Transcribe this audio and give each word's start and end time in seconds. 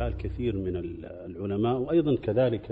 بال 0.00 0.16
كثير 0.16 0.56
من 0.56 0.76
العلماء 1.26 1.76
وأيضا 1.76 2.16
كذلك 2.16 2.70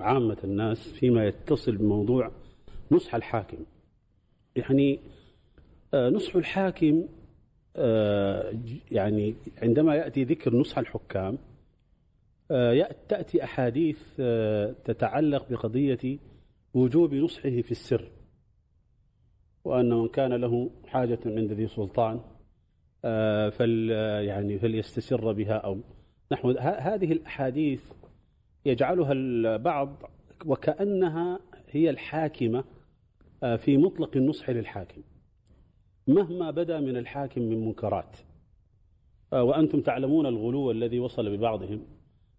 عامة 0.00 0.36
الناس 0.44 0.88
فيما 0.92 1.26
يتصل 1.26 1.76
بموضوع 1.76 2.30
نصح 2.90 3.14
الحاكم. 3.14 3.58
يعني 4.56 5.00
آه، 5.94 6.08
نصح 6.08 6.36
الحاكم 6.36 7.08
آه، 7.76 8.52
يعني 8.90 9.34
عندما 9.62 9.94
يأتي 9.94 10.24
ذكر 10.24 10.56
نصح 10.56 10.78
الحكام 10.78 11.38
آه، 12.50 12.88
تأتي 13.08 13.44
أحاديث 13.44 14.16
تتعلق 14.84 15.50
بقضية 15.50 16.18
وجوب 16.74 17.14
نصحه 17.14 17.60
في 17.60 17.70
السر 17.70 18.10
وأن 19.64 19.92
من 19.92 20.08
كان 20.08 20.32
له 20.32 20.70
حاجة 20.86 21.18
عند 21.26 21.52
ذي 21.52 21.66
سلطان 21.66 22.20
فل 23.50 23.90
يعني 24.24 24.58
فليستسر 24.58 25.32
بها 25.32 25.54
أو 25.54 25.78
نحو 26.32 26.50
هذه 26.60 27.12
الأحاديث 27.12 27.92
يجعلها 28.64 29.12
البعض 29.12 30.02
وكأنها 30.46 31.40
هي 31.70 31.90
الحاكمة 31.90 32.64
في 33.56 33.76
مطلق 33.76 34.16
النصح 34.16 34.50
للحاكم. 34.50 35.02
مهما 36.06 36.50
بدا 36.50 36.80
من 36.80 36.96
الحاكم 36.96 37.42
من 37.42 37.66
منكرات. 37.66 38.16
آه، 39.32 39.42
وأنتم 39.42 39.80
تعلمون 39.80 40.26
الغلو 40.26 40.70
الذي 40.70 41.00
وصل 41.00 41.36
ببعضهم. 41.36 41.82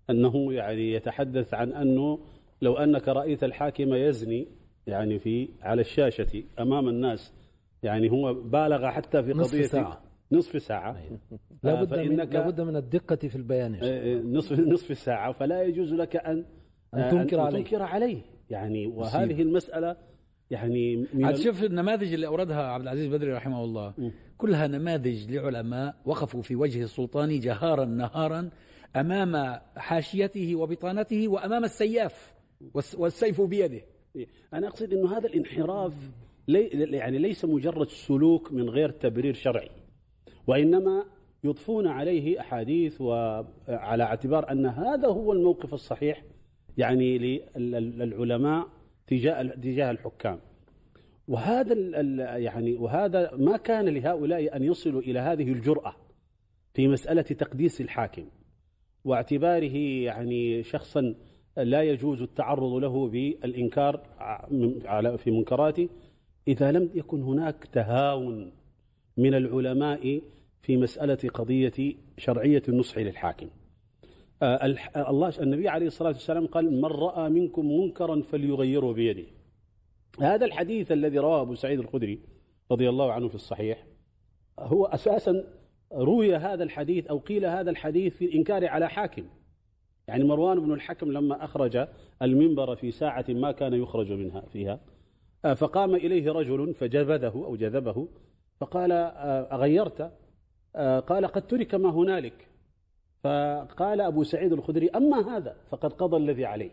أنه 0.09 0.53
يعني 0.53 0.91
يتحدث 0.91 1.53
عن 1.53 1.73
أنه 1.73 2.19
لو 2.61 2.77
أنك 2.77 3.07
رأيت 3.07 3.43
الحاكم 3.43 3.93
يزني 3.93 4.47
يعني 4.87 5.19
في 5.19 5.49
على 5.61 5.81
الشاشة 5.81 6.43
أمام 6.59 6.89
الناس 6.89 7.33
يعني 7.83 8.11
هو 8.11 8.33
بالغ 8.33 8.87
حتى 8.87 9.23
في 9.23 9.31
قضية 9.31 9.41
نصف 9.41 9.65
ساعة. 9.65 10.01
نصف 10.31 10.61
ساعة. 10.61 10.97
لابد, 11.63 11.93
آه، 11.93 12.03
من 12.03 12.15
لابد 12.15 12.61
من 12.61 12.75
الدقة 12.75 13.15
في 13.15 13.35
البيان 13.35 13.79
آه، 13.83 14.15
نصف 14.15 14.59
نصف 14.59 14.97
ساعة. 14.97 15.31
فلا 15.31 15.63
يجوز 15.63 15.93
لك 15.93 16.15
أن 16.15 16.45
أن 16.93 17.09
تنكر 17.11 17.39
عليه, 17.39 17.63
تنكر 17.63 17.81
عليه. 17.81 18.21
يعني 18.49 18.87
وهذه 18.87 19.41
المسألة 19.41 19.95
يعني 20.51 21.07
شوف 21.33 21.63
النماذج 21.63 22.13
اللي 22.13 22.27
أوردها 22.27 22.61
عبد 22.61 22.83
العزيز 22.83 23.07
بدري 23.07 23.33
رحمه 23.33 23.63
الله. 23.63 23.93
م. 23.97 24.11
كلها 24.37 24.67
نماذج 24.67 25.31
لعلماء 25.31 25.95
وقفوا 26.05 26.41
في 26.41 26.55
وجه 26.55 26.83
السلطان 26.83 27.39
جهارا 27.39 27.85
نهارا 27.85 28.49
أمام 28.95 29.59
حاشيته 29.75 30.55
وبطانته 30.55 31.27
وأمام 31.27 31.63
السياف 31.63 32.33
والسيف 32.97 33.41
بيده. 33.41 33.81
أنا 34.53 34.67
أقصد 34.67 34.93
إنه 34.93 35.17
هذا 35.17 35.27
الانحراف 35.27 35.93
لي 36.47 36.61
يعني 36.97 37.17
ليس 37.17 37.45
مجرد 37.45 37.87
سلوك 37.87 38.51
من 38.51 38.69
غير 38.69 38.89
تبرير 38.89 39.33
شرعي. 39.33 39.69
وإنما 40.47 41.05
يضفون 41.43 41.87
عليه 41.87 42.39
أحاديث 42.39 43.01
وعلى 43.01 44.03
اعتبار 44.03 44.51
أن 44.51 44.65
هذا 44.65 45.07
هو 45.07 45.33
الموقف 45.33 45.73
الصحيح 45.73 46.23
يعني 46.77 47.17
للعلماء 47.55 48.67
تجاه 49.07 49.43
تجاه 49.43 49.91
الحكام. 49.91 50.39
وهذا 51.27 51.73
يعني 52.37 52.73
وهذا 52.75 53.35
ما 53.35 53.57
كان 53.57 53.89
لهؤلاء 53.89 54.55
أن 54.55 54.63
يصلوا 54.63 55.01
إلى 55.01 55.19
هذه 55.19 55.51
الجرأة 55.51 55.95
في 56.73 56.87
مسألة 56.87 57.21
تقديس 57.21 57.81
الحاكم 57.81 58.25
واعتباره 59.03 59.77
يعني 59.77 60.63
شخصا 60.63 61.15
لا 61.57 61.83
يجوز 61.83 62.21
التعرض 62.21 62.73
له 62.73 63.07
بالإنكار 63.07 64.03
على 64.85 65.17
في 65.17 65.31
منكراته 65.31 65.89
إذا 66.47 66.71
لم 66.71 66.89
يكن 66.95 67.21
هناك 67.23 67.65
تهاون 67.73 68.51
من 69.17 69.33
العلماء 69.33 70.21
في 70.61 70.77
مسألة 70.77 71.29
قضية 71.33 71.95
شرعية 72.17 72.63
النصح 72.69 72.97
للحاكم. 72.97 73.49
آه، 74.41 74.75
الله 75.09 75.33
النبي 75.39 75.69
عليه 75.69 75.87
الصلاة 75.87 76.09
والسلام 76.09 76.47
قال 76.47 76.81
من 76.81 76.85
رأى 76.85 77.29
منكم 77.29 77.79
منكرا 77.79 78.21
فليغيره 78.21 78.93
بيده. 78.93 79.25
هذا 80.19 80.45
الحديث 80.45 80.91
الذي 80.91 81.19
رواه 81.19 81.41
أبو 81.41 81.55
سعيد 81.55 81.79
الخدري 81.79 82.19
رضي 82.71 82.89
الله 82.89 83.11
عنه 83.11 83.27
في 83.27 83.35
الصحيح 83.35 83.85
هو 84.59 84.85
أساسا 84.85 85.43
روي 85.93 86.35
هذا 86.35 86.63
الحديث 86.63 87.07
أو 87.07 87.17
قيل 87.17 87.45
هذا 87.45 87.69
الحديث 87.69 88.15
في 88.15 88.25
الإنكار 88.25 88.67
على 88.67 88.89
حاكم. 88.89 89.23
يعني 90.07 90.23
مروان 90.23 90.59
بن 90.59 90.73
الحكم 90.73 91.11
لما 91.11 91.43
أخرج 91.43 91.87
المنبر 92.21 92.75
في 92.75 92.91
ساعة 92.91 93.25
ما 93.29 93.51
كان 93.51 93.73
يخرج 93.73 94.11
منها 94.11 94.41
فيها 94.41 94.79
آه، 95.45 95.53
فقام 95.53 95.95
إليه 95.95 96.31
رجل 96.31 96.73
فجذبه 96.73 97.45
أو 97.45 97.55
جذبه 97.55 98.07
فقال 98.59 98.91
آه، 98.91 99.55
أغيرت؟ 99.55 100.11
قال 101.07 101.27
قد 101.27 101.47
ترك 101.47 101.75
ما 101.75 101.89
هنالك. 101.89 102.47
فقال 103.23 104.01
أبو 104.01 104.23
سعيد 104.23 104.53
الخدري 104.53 104.89
أما 104.89 105.37
هذا 105.37 105.55
فقد 105.69 105.93
قضى 105.93 106.17
الذي 106.17 106.45
عليه. 106.45 106.71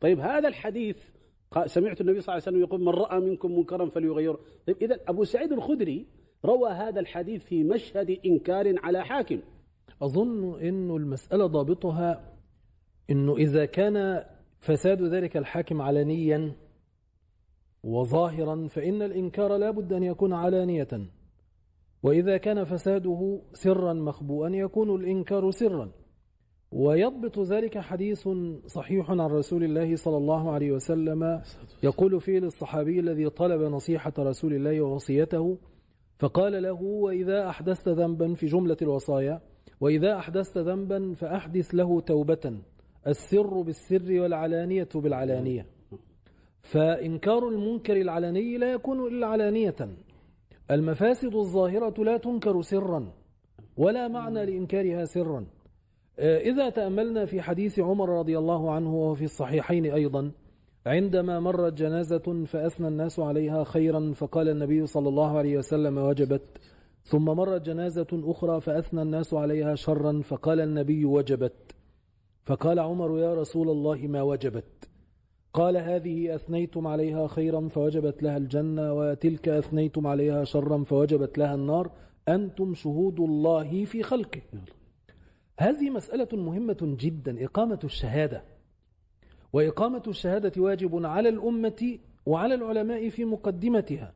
طيب 0.00 0.20
هذا 0.20 0.48
الحديث 0.48 1.10
سمعت 1.66 2.00
النبي 2.00 2.20
صلى 2.20 2.34
الله 2.34 2.42
عليه 2.46 2.56
وسلم 2.56 2.60
يقول 2.60 2.80
من 2.80 2.88
رأى 2.88 3.20
منكم 3.20 3.52
منكرا 3.52 3.86
فليغيره. 3.86 4.38
طيب 4.66 4.76
إذا 4.82 4.98
أبو 5.08 5.24
سعيد 5.24 5.52
الخدري 5.52 6.06
روى 6.44 6.70
هذا 6.70 7.00
الحديث 7.00 7.44
في 7.44 7.64
مشهد 7.64 8.18
إنكار 8.26 8.74
على 8.84 9.04
حاكم. 9.04 9.40
أظن 10.02 10.60
أن 10.60 10.90
المسألة 10.90 11.46
ضابطها 11.46 12.32
أنه 13.10 13.36
إذا 13.36 13.64
كان 13.64 14.24
فساد 14.58 15.02
ذلك 15.02 15.36
الحاكم 15.36 15.82
علنيا 15.82 16.52
وظاهرا 17.84 18.68
فإن 18.68 19.02
الإنكار 19.02 19.56
لا 19.56 19.70
بد 19.70 19.92
أن 19.92 20.02
يكون 20.02 20.32
علانية. 20.32 20.88
وإذا 22.02 22.36
كان 22.36 22.64
فساده 22.64 23.40
سرا 23.52 23.92
مخبوءا 23.92 24.48
يكون 24.48 25.00
الإنكار 25.00 25.50
سرا. 25.50 25.90
ويضبط 26.72 27.38
ذلك 27.38 27.78
حديث 27.78 28.28
صحيح 28.66 29.10
عن 29.10 29.20
رسول 29.20 29.64
الله 29.64 29.96
صلى 29.96 30.16
الله 30.16 30.50
عليه 30.50 30.72
وسلم 30.72 31.42
يقول 31.82 32.20
فيه 32.20 32.38
للصحابي 32.38 33.00
الذي 33.00 33.30
طلب 33.30 33.62
نصيحة 33.62 34.12
رسول 34.18 34.54
الله 34.54 34.80
ووصيته 34.80 35.58
فقال 36.18 36.62
له 36.62 36.82
وإذا 36.82 37.48
أحدثت 37.48 37.88
ذنبا 37.88 38.34
في 38.34 38.46
جملة 38.46 38.76
الوصايا 38.82 39.40
وإذا 39.80 40.16
أحدثت 40.16 40.58
ذنبا 40.58 41.14
فأحدث 41.14 41.74
له 41.74 42.00
توبة 42.00 42.54
السر 43.06 43.62
بالسر 43.62 44.20
والعلانية 44.20 44.88
بالعلانية. 44.94 45.66
فإنكار 46.60 47.48
المنكر 47.48 47.96
العلني 48.00 48.58
لا 48.58 48.72
يكون 48.72 49.06
إلا 49.06 49.26
علانية. 49.26 49.76
المفاسد 50.72 51.34
الظاهرة 51.34 52.04
لا 52.04 52.16
تنكر 52.16 52.62
سرا 52.62 53.12
ولا 53.76 54.08
معنى 54.08 54.46
لإنكارها 54.46 55.04
سرا. 55.04 55.46
آه، 56.18 56.38
إذا 56.38 56.70
تأملنا 56.70 57.24
في 57.26 57.42
حديث 57.42 57.78
عمر 57.78 58.08
رضي 58.18 58.38
الله 58.38 58.72
عنه 58.72 58.94
وفي 58.94 59.24
الصحيحين 59.24 59.86
أيضا 59.86 60.30
عندما 60.86 61.40
مرت 61.40 61.72
جنازة 61.72 62.44
فأثنى 62.46 62.88
الناس 62.88 63.18
عليها 63.18 63.64
خيرا 63.64 64.12
فقال 64.12 64.48
النبي 64.48 64.86
صلى 64.86 65.08
الله 65.08 65.38
عليه 65.38 65.58
وسلم 65.58 65.98
وجبت. 65.98 66.42
ثم 67.04 67.24
مرت 67.24 67.62
جنازة 67.62 68.06
أخرى 68.12 68.60
فأثنى 68.60 69.02
الناس 69.02 69.34
عليها 69.34 69.74
شرا 69.74 70.20
فقال 70.24 70.60
النبي 70.60 71.04
وجبت. 71.04 71.74
فقال 72.44 72.78
عمر 72.78 73.18
يا 73.18 73.34
رسول 73.34 73.68
الله 73.70 74.06
ما 74.06 74.22
وجبت. 74.22 74.91
قال 75.54 75.76
هذه 75.76 76.34
أثنيتم 76.34 76.86
عليها 76.86 77.26
خيرا 77.26 77.68
فوجبت 77.68 78.22
لها 78.22 78.36
الجنة 78.36 78.92
وتلك 78.92 79.48
أثنيتم 79.48 80.06
عليها 80.06 80.44
شرا 80.44 80.84
فوجبت 80.84 81.38
لها 81.38 81.54
النار. 81.54 81.90
أنتم 82.28 82.74
شهود 82.74 83.20
الله 83.20 83.84
في 83.84 84.02
خلقه. 84.02 84.40
هذه 85.60 85.90
مسألة 85.90 86.28
مهمة 86.32 86.76
جدا. 86.82 87.44
إقامة 87.44 87.78
الشهادة. 87.84 88.44
وإقامة 89.52 90.02
الشهادة 90.06 90.62
واجب 90.62 91.06
على 91.06 91.28
الأمة 91.28 91.98
وعلى 92.26 92.54
العلماء 92.54 93.08
في 93.08 93.24
مقدمتها. 93.24 94.14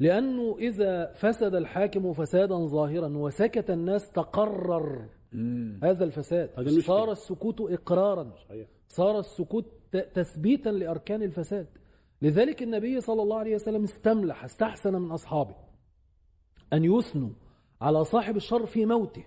لأنه 0.00 0.56
إذا 0.58 1.12
فسد 1.12 1.54
الحاكم 1.54 2.12
فسادا 2.12 2.56
ظاهرا 2.56 3.08
وسكت 3.08 3.70
الناس 3.70 4.10
تقرر. 4.10 5.08
هذا 5.82 6.04
الفساد. 6.04 6.50
صار 6.80 7.12
السكوت 7.12 7.60
إقرارا. 7.60 8.32
صار 8.88 9.18
السكوت 9.18 9.79
تثبيتا 9.92 10.68
لأركان 10.68 11.22
الفساد. 11.22 11.66
لذلك 12.22 12.62
النبي 12.62 13.00
صلى 13.00 13.22
الله 13.22 13.38
عليه 13.38 13.54
وسلم 13.54 13.84
استملح 13.84 14.44
استحسن 14.44 14.94
من 14.94 15.10
أصحابه 15.10 15.54
أن 16.72 16.84
يثنوا 16.84 17.30
على 17.80 18.04
صاحب 18.04 18.36
الشر 18.36 18.66
في 18.66 18.86
موته 18.86 19.24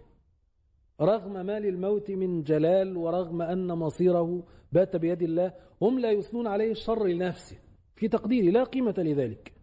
رغم 1.01 1.45
ما 1.45 1.59
للموت 1.59 2.11
من 2.11 2.43
جلال 2.43 2.97
ورغم 2.97 3.41
أن 3.41 3.67
مصيره 3.67 4.43
بات 4.71 4.95
بيد 4.95 5.21
الله. 5.21 5.53
هم 5.81 5.99
لا 5.99 6.11
يثنون 6.11 6.47
عليه 6.47 6.71
الشر 6.71 7.07
لنفسه 7.07 7.57
في 7.95 8.07
تقديري 8.07 8.51
لا 8.51 8.63
قيمة 8.63 8.95
لذلك 8.97 9.53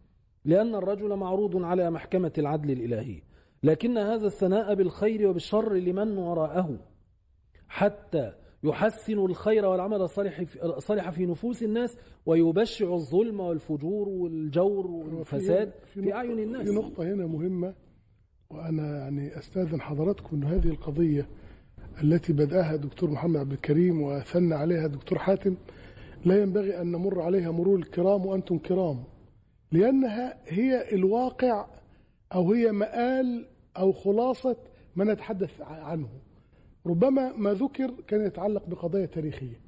لأن 0.45 0.75
الرجل 0.75 1.17
معروض 1.17 1.65
على 1.65 1.91
محكمة 1.91 2.33
العدل 2.39 2.71
الإلهي. 2.71 3.23
لكن 3.63 3.99
هذا 3.99 4.27
الثناء 4.27 4.75
بالخير 4.75 5.29
وبالشر 5.29 5.75
لمن 5.75 6.19
وراءه 6.19 6.79
حتى 7.69 8.33
يحسن 8.65 9.19
الخير 9.19 9.67
والعمل 9.67 10.03
الصالح 10.03 10.45
الصالح 10.63 11.11
في 11.11 11.27
نفوس 11.27 11.63
الناس 11.63 11.97
ويبشع 12.27 12.95
الظلم 12.95 13.41
والفجور 13.41 14.09
والجور 14.09 14.87
والفساد 14.87 15.73
في, 15.85 16.03
في 16.03 16.15
أعين 16.15 16.39
الناس. 16.39 16.69
في 16.69 16.75
نقطة 16.75 17.03
هنا 17.03 17.27
مهمة 17.27 17.75
وأنا 18.51 18.99
يعني 18.99 19.39
أستاذن 19.39 19.81
حضراتكم 19.81 20.37
أن 20.37 20.45
هذه 20.45 20.69
القضية 20.69 21.27
التي 22.03 22.33
بدأها 22.33 22.77
دكتور 22.77 23.11
محمد 23.11 23.37
عبد 23.41 23.53
الكريم 23.53 24.03
وثنى 24.03 24.55
عليها 24.55 24.87
دكتور 24.87 25.19
حاتم 25.19 25.57
لا 26.25 26.43
ينبغي 26.43 26.81
أن 26.81 26.93
نمر 26.93 27.21
عليها 27.23 27.51
مرور 27.51 27.79
الكرام 27.79 28.27
وأنتم 28.27 28.59
كرام 28.59 29.05
لأنها 29.73 30.39
هي 30.47 30.95
الواقع 30.95 31.67
أو 32.35 32.53
هي 32.53 32.73
مآل 32.73 33.47
أو 33.77 33.93
خلاصة 33.93 34.57
ما 34.97 35.05
نتحدث 35.05 35.61
عنه. 35.61 36.09
ربما 36.87 37.33
ما 37.37 37.53
ذكر 37.53 37.91
كان 38.07 38.27
يتعلق 38.27 38.67
بقضايا 38.67 39.07
تاريخية. 39.07 39.61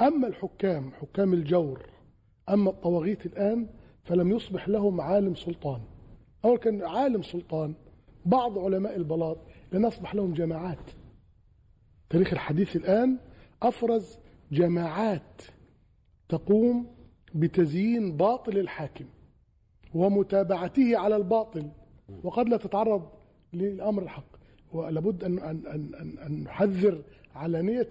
أما 0.00 0.26
الحكام 0.28 0.90
حكام 0.90 1.32
الجور 1.32 1.82
أما 2.48 2.70
الطواغيت 2.70 3.26
الآن 3.26 3.68
فلم 4.04 4.32
يصبح 4.32 4.68
لهم 4.68 5.00
عالم 5.00 5.34
سلطان. 5.34 5.80
أول 6.44 6.58
كان 6.58 6.82
عالم 6.82 7.22
سلطان 7.22 7.74
بعض 8.24 8.58
علماء 8.58 8.96
البلاط 8.96 9.38
لأن 9.72 9.84
أصبح 9.84 10.14
لهم 10.14 10.32
جماعات. 10.32 10.90
تاريخ 12.10 12.32
الحديث 12.32 12.76
الآن 12.76 13.18
أفرز 13.62 14.18
جماعات 14.52 15.42
تقوم 16.28 16.86
بتزيين 17.34 18.16
باطل 18.16 18.58
الحاكم 18.58 19.04
ومتابعته 19.94 20.98
على 20.98 21.16
الباطل 21.16 21.70
وقد 22.22 22.48
لا 22.48 22.56
تتعرض 22.56 23.08
للأمر 23.52 24.02
الحق. 24.02 24.37
ولابد 24.72 25.24
أن, 25.24 25.38
أن, 25.38 25.60
أن, 25.66 25.90
أن, 26.26 26.42
نحذر 26.42 27.02
علانية 27.34 27.88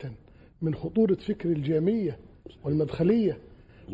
من 0.61 0.75
خطورة 0.75 1.13
فكر 1.15 1.49
الجامية 1.49 2.17
والمدخلية. 2.63 3.37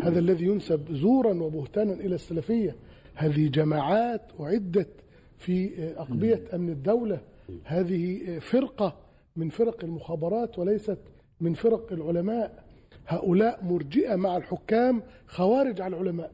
هذا 0.01 0.19
الذي 0.19 0.45
ينسب 0.45 0.91
زورا 0.93 1.33
وبهتانا 1.33 1.93
إلى 1.93 2.15
السلفية. 2.15 2.75
هذه 3.15 3.47
جماعات 3.47 4.21
أعدت 4.39 4.89
في 5.37 5.71
أقبية 5.97 6.43
أمن 6.53 6.69
الدولة. 6.69 7.21
هذه 7.63 8.19
فرقة 8.39 8.95
من 9.35 9.49
فرق 9.49 9.83
المخابرات 9.83 10.59
وليست 10.59 10.97
من 11.41 11.53
فرق 11.53 11.93
العلماء. 11.93 12.63
هؤلاء 13.07 13.63
مرجئة 13.63 14.15
مع 14.15 14.37
الحكام 14.37 15.03
خوارج 15.27 15.81
على 15.81 15.95
العلماء. 15.97 16.31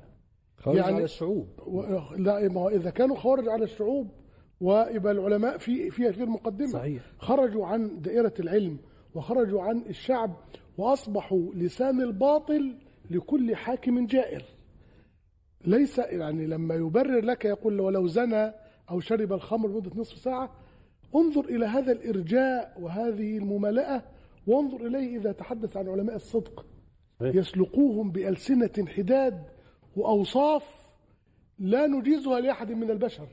خوارج 0.57 0.77
يعني- 0.79 0.95
على 0.95 1.03
الشعوب. 1.03 1.47
لا 2.17 2.47
ما 2.49 2.67
إذا 2.69 2.89
كانوا 2.89 3.15
خوارج 3.15 3.47
على 3.49 3.63
الشعوب 3.63 4.07
ويبقى 4.61 5.11
العلماء 5.11 5.57
في 5.57 5.91
في 5.91 6.13
في 6.13 6.23
المقدمة 6.23 6.67
صحيح. 6.67 7.03
خرجوا 7.19 7.65
عن 7.65 8.01
دائرة 8.01 8.33
العلم 8.39 8.77
وخرجوا 9.15 9.61
عن 9.61 9.83
الشعب 9.89 10.35
وأصبحوا 10.77 11.53
لسان 11.53 12.01
الباطل 12.01 12.75
لكل 13.11 13.55
حاكم 13.55 14.05
جائر 14.05 14.43
ليس 15.65 15.97
يعني 15.97 16.45
لما 16.47 16.75
يبرر 16.75 17.25
لك 17.25 17.45
يقول 17.45 17.79
ولو 17.79 18.07
زنى 18.07 18.53
أو 18.91 18.99
شرب 18.99 19.33
الخمر 19.33 19.69
مدة 19.69 19.91
نصف 19.95 20.17
ساعة 20.17 20.51
انظر 21.15 21.45
إلى 21.45 21.65
هذا 21.65 21.91
الإرجاء 21.91 22.77
وهذه 22.81 23.37
الممالأة 23.37 24.03
وانظر 24.47 24.85
إليه 24.87 25.17
إذا 25.17 25.31
تحدث 25.31 25.77
عن 25.77 25.89
علماء 25.89 26.15
الصدق. 26.15 26.65
يسلقوهم 27.21 28.11
بألسنة 28.11 28.85
حداد 28.87 29.43
وأوصاف 29.95 30.63
لا 31.59 31.87
نجيزها 31.87 32.39
لأحد 32.39 32.71
من 32.71 32.91
البشر 32.91 33.27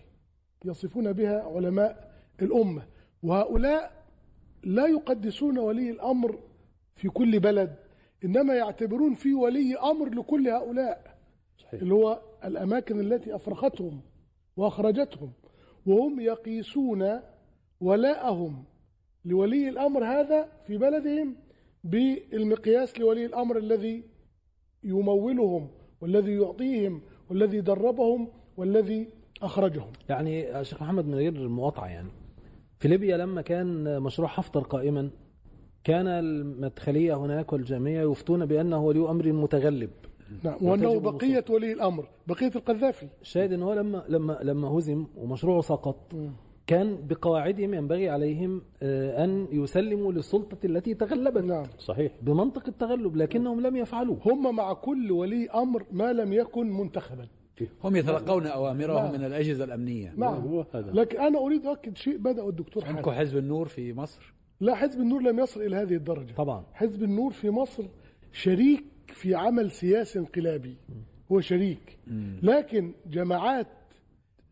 يصفون 0.64 1.12
بها 1.12 1.42
علماء 1.42 2.14
الأمة 2.42 2.82
وهؤلاء 3.22 4.04
لا 4.64 4.86
يقدسون 4.86 5.58
ولي 5.58 5.90
الأمر 5.90 6.38
في 6.94 7.08
كل 7.08 7.40
بلد 7.40 7.76
إنما 8.24 8.54
يعتبرون 8.54 9.14
في 9.14 9.34
ولي 9.34 9.76
أمر 9.76 10.08
لكل 10.08 10.48
هؤلاء 10.48 11.16
صحيح. 11.58 11.80
اللي 11.82 11.94
هو 11.94 12.20
الأماكن 12.44 13.00
التي 13.00 13.34
أفرختهم 13.34 14.00
وأخرجتهم 14.56 15.32
وهم 15.86 16.20
يقيسون 16.20 17.20
ولاءهم 17.80 18.64
لولي 19.24 19.68
الأمر 19.68 20.04
هذا 20.04 20.48
في 20.66 20.78
بلدهم 20.78 21.36
بالمقياس 21.84 22.98
لولي 22.98 23.26
الأمر 23.26 23.58
الذي 23.58 24.04
يمولهم 24.84 25.70
والذي 26.00 26.32
يعطيهم 26.32 27.02
والذي 27.30 27.60
دربهم 27.60 28.28
والذي 28.56 29.08
أخرجهم. 29.42 29.92
يعني 30.08 30.64
شيخ 30.64 30.82
محمد 30.82 31.06
من 31.06 31.14
غير 31.14 31.32
المقاطعة 31.32 31.86
يعني. 31.86 32.08
في 32.78 32.88
ليبيا 32.88 33.16
لما 33.16 33.42
كان 33.42 34.00
مشروع 34.02 34.28
حفتر 34.28 34.60
قائما 34.60 35.10
كان 35.84 36.06
المدخلية 36.06 37.14
هناك 37.14 37.52
والجامية 37.52 38.10
يفتون 38.10 38.46
بأنه 38.46 38.84
ولي 38.84 39.10
أمر 39.10 39.32
متغلب. 39.32 39.90
نعم 40.42 40.56
وأنه 40.60 40.88
وتجب 40.88 41.02
بقية 41.02 41.44
ولي 41.50 41.72
الأمر 41.72 42.08
بقية 42.26 42.50
القذافي. 42.56 43.06
الشاهد 43.22 43.52
ان 43.52 43.62
هو 43.62 43.72
لما 43.72 44.04
لما 44.08 44.38
لما 44.42 44.68
هزم 44.68 45.06
ومشروعه 45.16 45.60
سقط 45.60 46.12
كان 46.66 47.06
بقواعدهم 47.06 47.74
ينبغي 47.74 48.08
عليهم 48.08 48.62
آه، 48.82 49.24
أن 49.24 49.48
يسلموا 49.52 50.12
للسلطة 50.12 50.66
التي 50.66 50.94
تغلبت. 50.94 51.44
نعم. 51.44 51.64
صحيح. 51.78 52.12
بمنطق 52.22 52.68
التغلب 52.68 53.16
لكنهم 53.16 53.60
لم 53.60 53.76
يفعلوا 53.76 54.16
هم 54.24 54.56
مع 54.56 54.72
كل 54.72 55.12
ولي 55.12 55.50
أمر 55.50 55.84
ما 55.92 56.12
لم 56.12 56.32
يكن 56.32 56.70
منتخبا. 56.70 57.28
هم 57.84 57.96
يتلقون 57.96 58.46
أوامرهم 58.46 59.04
نعم. 59.04 59.12
من 59.12 59.24
الأجهزة 59.24 59.64
الأمنية. 59.64 60.14
نعم. 60.16 60.34
هو 60.34 60.66
هذا. 60.74 60.90
لكن 60.92 61.20
أنا 61.20 61.38
أريد 61.38 61.66
أؤكد 61.66 61.96
شيء 61.96 62.16
بدأ 62.16 62.48
الدكتور 62.48 62.84
عندكم 62.84 63.10
حزب 63.10 63.36
النور 63.38 63.68
في 63.68 63.92
مصر؟ 63.92 64.34
لا 64.60 64.74
حزب 64.74 65.00
النور 65.00 65.22
لم 65.22 65.38
يصل 65.38 65.62
إلى 65.62 65.76
هذه 65.76 65.94
الدرجة. 65.94 66.32
طبعا. 66.32 66.64
حزب 66.72 67.02
النور 67.02 67.32
في 67.32 67.50
مصر 67.50 67.84
شريك 68.32 68.84
في 69.06 69.34
عمل 69.34 69.70
سياسي 69.70 70.18
انقلابي. 70.18 70.76
هو 71.32 71.40
شريك. 71.40 71.98
لكن 72.42 72.92
جماعات 73.10 73.66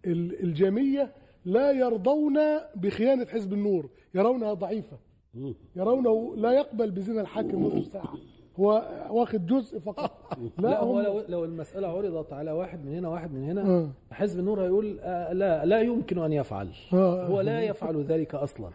ال- 0.06 0.42
الجامية 0.42 1.12
لا 1.44 1.70
يرضون 1.70 2.34
بخيانة 2.76 3.26
حزب 3.26 3.52
النور. 3.52 3.90
يرونها 4.14 4.54
ضعيفة. 4.54 4.98
مم. 5.34 5.54
يرونه 5.76 6.36
لا 6.36 6.52
يقبل 6.52 6.90
بزنا 6.90 7.20
الحاكم 7.20 7.62
نصف 7.64 7.92
ساعة. 7.92 8.14
هو 8.60 8.88
واخد 9.10 9.46
جزء 9.46 9.78
فقط 9.78 10.38
لا 10.58 10.80
هو 10.80 10.98
هم- 10.98 11.04
لو, 11.04 11.22
لو 11.28 11.44
المسألة 11.44 11.88
عرضت 11.88 12.32
على 12.32 12.50
واحد 12.52 12.84
من 12.84 12.94
هنا 12.94 13.08
واحد 13.08 13.32
من 13.32 13.44
هنا 13.44 13.62
آه. 13.68 13.90
حزب 14.10 14.38
النور 14.38 14.62
هيقول 14.64 14.98
آه، 15.00 15.32
لا 15.32 15.64
لا 15.64 15.80
يمكن 15.80 16.18
أن 16.18 16.32
يفعل 16.32 16.68
آه. 16.92 17.26
هو 17.26 17.40
لا 17.40 17.60
يفعل 17.62 18.02
ذلك 18.04 18.34
أصلا 18.34 18.70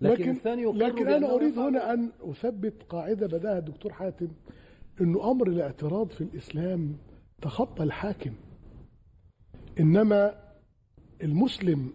لكن, 0.00 0.22
لكن 0.22 0.30
الثاني 0.30 0.64
لكن 0.64 1.08
أنا 1.08 1.34
أريد. 1.34 1.58
هنا 1.58 1.92
أن 1.92 2.10
أثبت 2.30 2.82
قاعدة 2.88 3.26
بدأها 3.26 3.58
الدكتور 3.58 3.92
حاتم 3.92 4.28
إنه 5.00 5.30
أمر 5.30 5.46
الاعتراض 5.46 6.10
في 6.10 6.20
الإسلام 6.20 6.96
تخطى 7.42 7.82
الحاكم 7.82 8.32
إنما 9.80 10.34
المسلم 11.22 11.92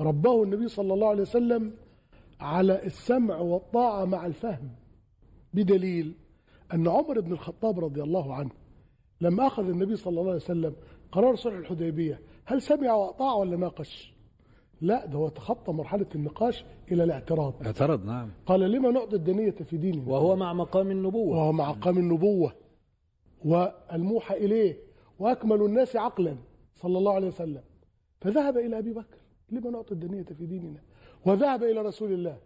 رباه 0.00 0.42
النبي 0.42 0.68
صلى 0.68 0.94
الله 0.94 1.08
عليه 1.08 1.22
وسلم 1.22 1.72
على 2.40 2.86
السمع 2.86 3.36
والطاعة 3.38 4.04
مع 4.04 4.26
الفهم 4.26 4.70
بدليل 5.54 6.14
أن 6.74 6.88
عمر 6.88 7.20
بن 7.20 7.32
الخطاب 7.32 7.84
رضي 7.84 8.02
الله 8.02 8.34
عنه 8.34 8.50
لما 9.20 9.46
أخذ 9.46 9.68
النبي 9.68 9.96
صلى 9.96 10.10
الله 10.10 10.30
عليه 10.30 10.42
وسلم 10.42 10.74
قرار 11.12 11.36
صلح 11.36 11.56
الحديبية. 11.56 12.20
هل 12.44 12.62
سمع 12.62 12.92
وأطاع 12.94 13.34
ولا 13.34 13.56
ناقش؟ 13.56 14.14
لا 14.80 15.06
ده 15.06 15.18
هو 15.18 15.28
تخطى 15.28 15.72
مرحلة 15.72 16.06
النقاش 16.14 16.64
إلى 16.92 17.04
الاعتراض. 17.04 17.54
اعترض 17.66 18.04
نعم. 18.04 18.30
قال 18.46 18.60
لما 18.60 18.90
نعطي 18.90 19.16
الدنية 19.16 19.50
في 19.50 19.76
ديننا؟ 19.76 20.10
وهو 20.10 20.36
مع 20.36 20.52
مقام 20.52 20.90
النبوة. 20.90 21.36
وهو 21.36 21.52
مع 21.52 21.70
قام 21.70 21.98
النبوة. 21.98 22.52
والموحى 23.44 24.34
إليه. 24.36 24.76
وأكمل 25.18 25.62
الناس 25.62 25.96
عقلا 25.96 26.36
صلى 26.74 26.98
الله 26.98 27.12
عليه 27.12 27.28
وسلم. 27.28 27.62
فذهب 28.20 28.58
إلى 28.58 28.78
أبي 28.78 28.92
بكر. 28.92 29.18
لما 29.50 29.70
نعطي 29.70 29.92
الدنية 29.92 30.22
في 30.22 30.46
ديننا؟ 30.46 30.80
وذهب 31.26 31.62
إلى 31.62 31.80
رسول 31.82 32.12
الله 32.12 32.38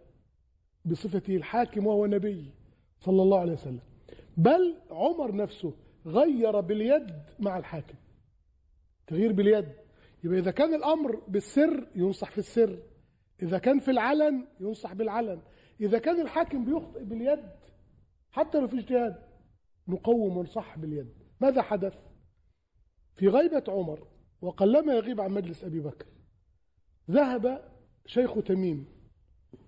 بصفته 0.85 1.35
الحاكم 1.35 1.87
وهو 1.87 2.05
نبي 2.05 2.51
صلى 2.99 3.21
الله 3.21 3.39
عليه 3.39 3.53
وسلم. 3.53 3.79
بل 4.37 4.77
عمر 4.91 5.35
نفسه 5.35 5.73
غير 6.05 6.59
باليد 6.59 7.07
مع 7.39 7.57
الحاكم. 7.57 7.95
تغيير 9.07 9.33
باليد. 9.33 9.69
يبقى 10.23 10.39
إذا 10.39 10.51
كان 10.51 10.73
الأمر 10.73 11.15
بالسر 11.27 11.87
ينصح 11.95 12.31
في 12.31 12.37
السر. 12.37 12.79
إذا 13.41 13.57
كان 13.57 13.79
في 13.79 13.91
العلن 13.91 14.47
ينصح 14.59 14.93
بالعلن. 14.93 15.41
إذا 15.81 15.99
كان 15.99 16.21
الحاكم 16.21 16.65
بيخطئ 16.65 17.03
باليد 17.03 17.43
حتى 18.31 18.59
لو 18.59 18.67
في 18.67 18.79
اجتهاد 18.79 19.15
نقوم 19.87 20.37
ونصح 20.37 20.77
باليد. 20.77 21.13
ماذا 21.41 21.61
حدث؟ 21.61 21.97
في 23.15 23.27
غيبة 23.27 23.63
عمر 23.67 24.07
وقلما 24.41 24.93
يغيب 24.93 25.21
عن 25.21 25.31
مجلس 25.31 25.63
أبي 25.63 25.79
بكر 25.79 26.05
ذهب 27.11 27.71
شيخ 28.05 28.33
تميم 28.33 28.85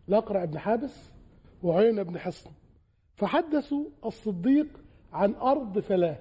الأقرع 0.09 0.45
بن 0.45 0.59
حابس 0.59 1.11
وعينة 1.63 2.03
بن 2.03 2.19
حصن. 2.19 2.51
فحدثوا 3.17 3.85
الصديق 4.05 4.67
عن 5.13 5.35
أرض 5.35 5.79
فلاة. 5.79 6.19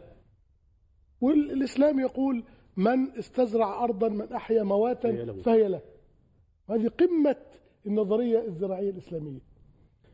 والإسلام 1.21 2.01
يقول 2.01 2.45
من 2.77 3.19
استزرع 3.19 3.85
أرضا 3.85 4.09
من 4.09 4.33
أحيا 4.33 4.63
مواتا. 4.63 5.09
فهي 5.43 5.69
له. 5.69 5.81
وهذه 6.69 6.89
قمة 6.89 7.37
النظرية 7.87 8.45
الزراعية 8.45 8.91
الإسلامية. 8.91 9.41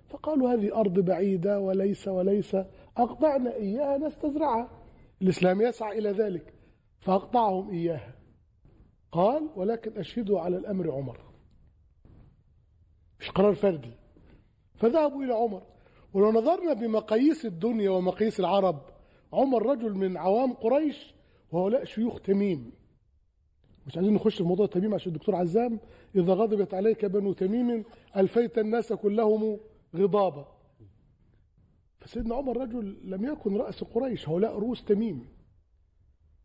فقالوا 0.09 0.53
هذه 0.53 0.81
أرض 0.81 1.01
بعيدة 1.01 1.61
وليس 1.61 2.09
وليس 2.09 2.55
أقطعنا 2.97 3.55
إياها 3.55 3.99
نستزرعها. 3.99 4.71
الإسلام 5.23 5.61
يسعى 5.61 5.99
إلى 5.99 6.11
ذلك 6.11 6.55
فأقطعهم 7.01 7.71
إياها. 7.71 8.15
قال 9.13 9.49
ولكن 9.57 9.99
أشهدوا 9.99 10.41
على 10.41 10.57
الأمر 10.57 10.91
عمر. 10.91 11.21
مش 13.21 13.31
قرار 13.31 13.55
فردي. 13.55 13.93
فذهبوا 14.75 15.25
إلى 15.25 15.35
عمر. 15.35 15.72
ولو 16.15 16.33
نظرنا 16.33 16.73
بمقاييس 16.73 17.47
الدنيا 17.47 17.91
ومقاييس 17.91 18.41
العرب 18.41 18.81
عمر 19.33 19.67
رجل 19.67 19.95
من 19.95 20.17
عوام 20.17 20.53
قريش 20.53 21.15
وهؤلاء 21.53 21.85
شيوخ 21.85 22.21
تميم. 22.21 22.73
مش 23.87 23.97
عايزين 23.97 24.15
نخش 24.15 24.37
في 24.37 24.43
موضوع 24.43 24.67
تميم 24.67 24.95
عشان 24.95 25.13
الدكتور 25.13 25.35
عزام 25.35 25.81
إذا 26.15 26.33
غضبت 26.33 26.75
عليك 26.75 27.05
بنو 27.05 27.33
تميم 27.33 27.85
ألفيت 28.17 28.59
الناس 28.59 28.93
كلهم 28.93 29.61
غضابا. 29.97 30.49
فسيدنا 32.01 32.35
عمر 32.35 32.57
رجل 32.57 32.97
لم 33.05 33.25
يكن 33.25 33.57
رأس 33.57 33.85
قريش 33.85 34.29
هؤلاء 34.29 34.59
رؤوس 34.59 34.85
تميم. 34.85 35.29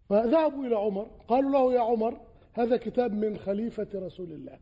فذهبوا 0.09 0.65
إلى 0.65 0.75
عمر 0.75 1.07
قالوا 1.27 1.51
له 1.51 1.73
يا 1.73 1.79
عمر 1.79 2.21
هذا 2.53 2.77
كتاب 2.77 3.13
من 3.13 3.37
خليفة 3.37 3.87
رسول 3.95 4.31
الله. 4.31 4.59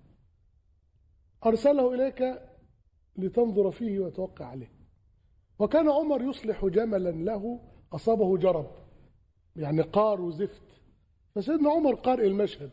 أرسله 1.46 1.94
إليك 1.94 2.42
لتنظر 3.18 3.72
فيه 3.72 4.00
وتوقع 4.00 4.46
عليه. 4.46 4.75
وكان 5.60 5.90
عمر 5.90 6.22
يصلح 6.22 6.66
جملا 6.66 7.12
له 7.12 7.60
أصابه 7.94 8.38
جرب 8.38 8.72
يعني 9.56 9.82
قار 9.82 10.22
وزفت. 10.22 10.62
فسيدنا 11.36 11.70
عمر 11.70 11.96
قارئ 11.96 12.28
المشهد. 12.28 12.72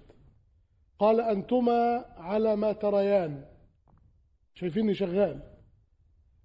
قال 0.98 1.20
أنتما 1.20 2.04
على 2.16 2.56
ما 2.56 2.72
تريان. 2.72 3.44
شايفيني 4.54 4.94
شغال. 4.94 5.42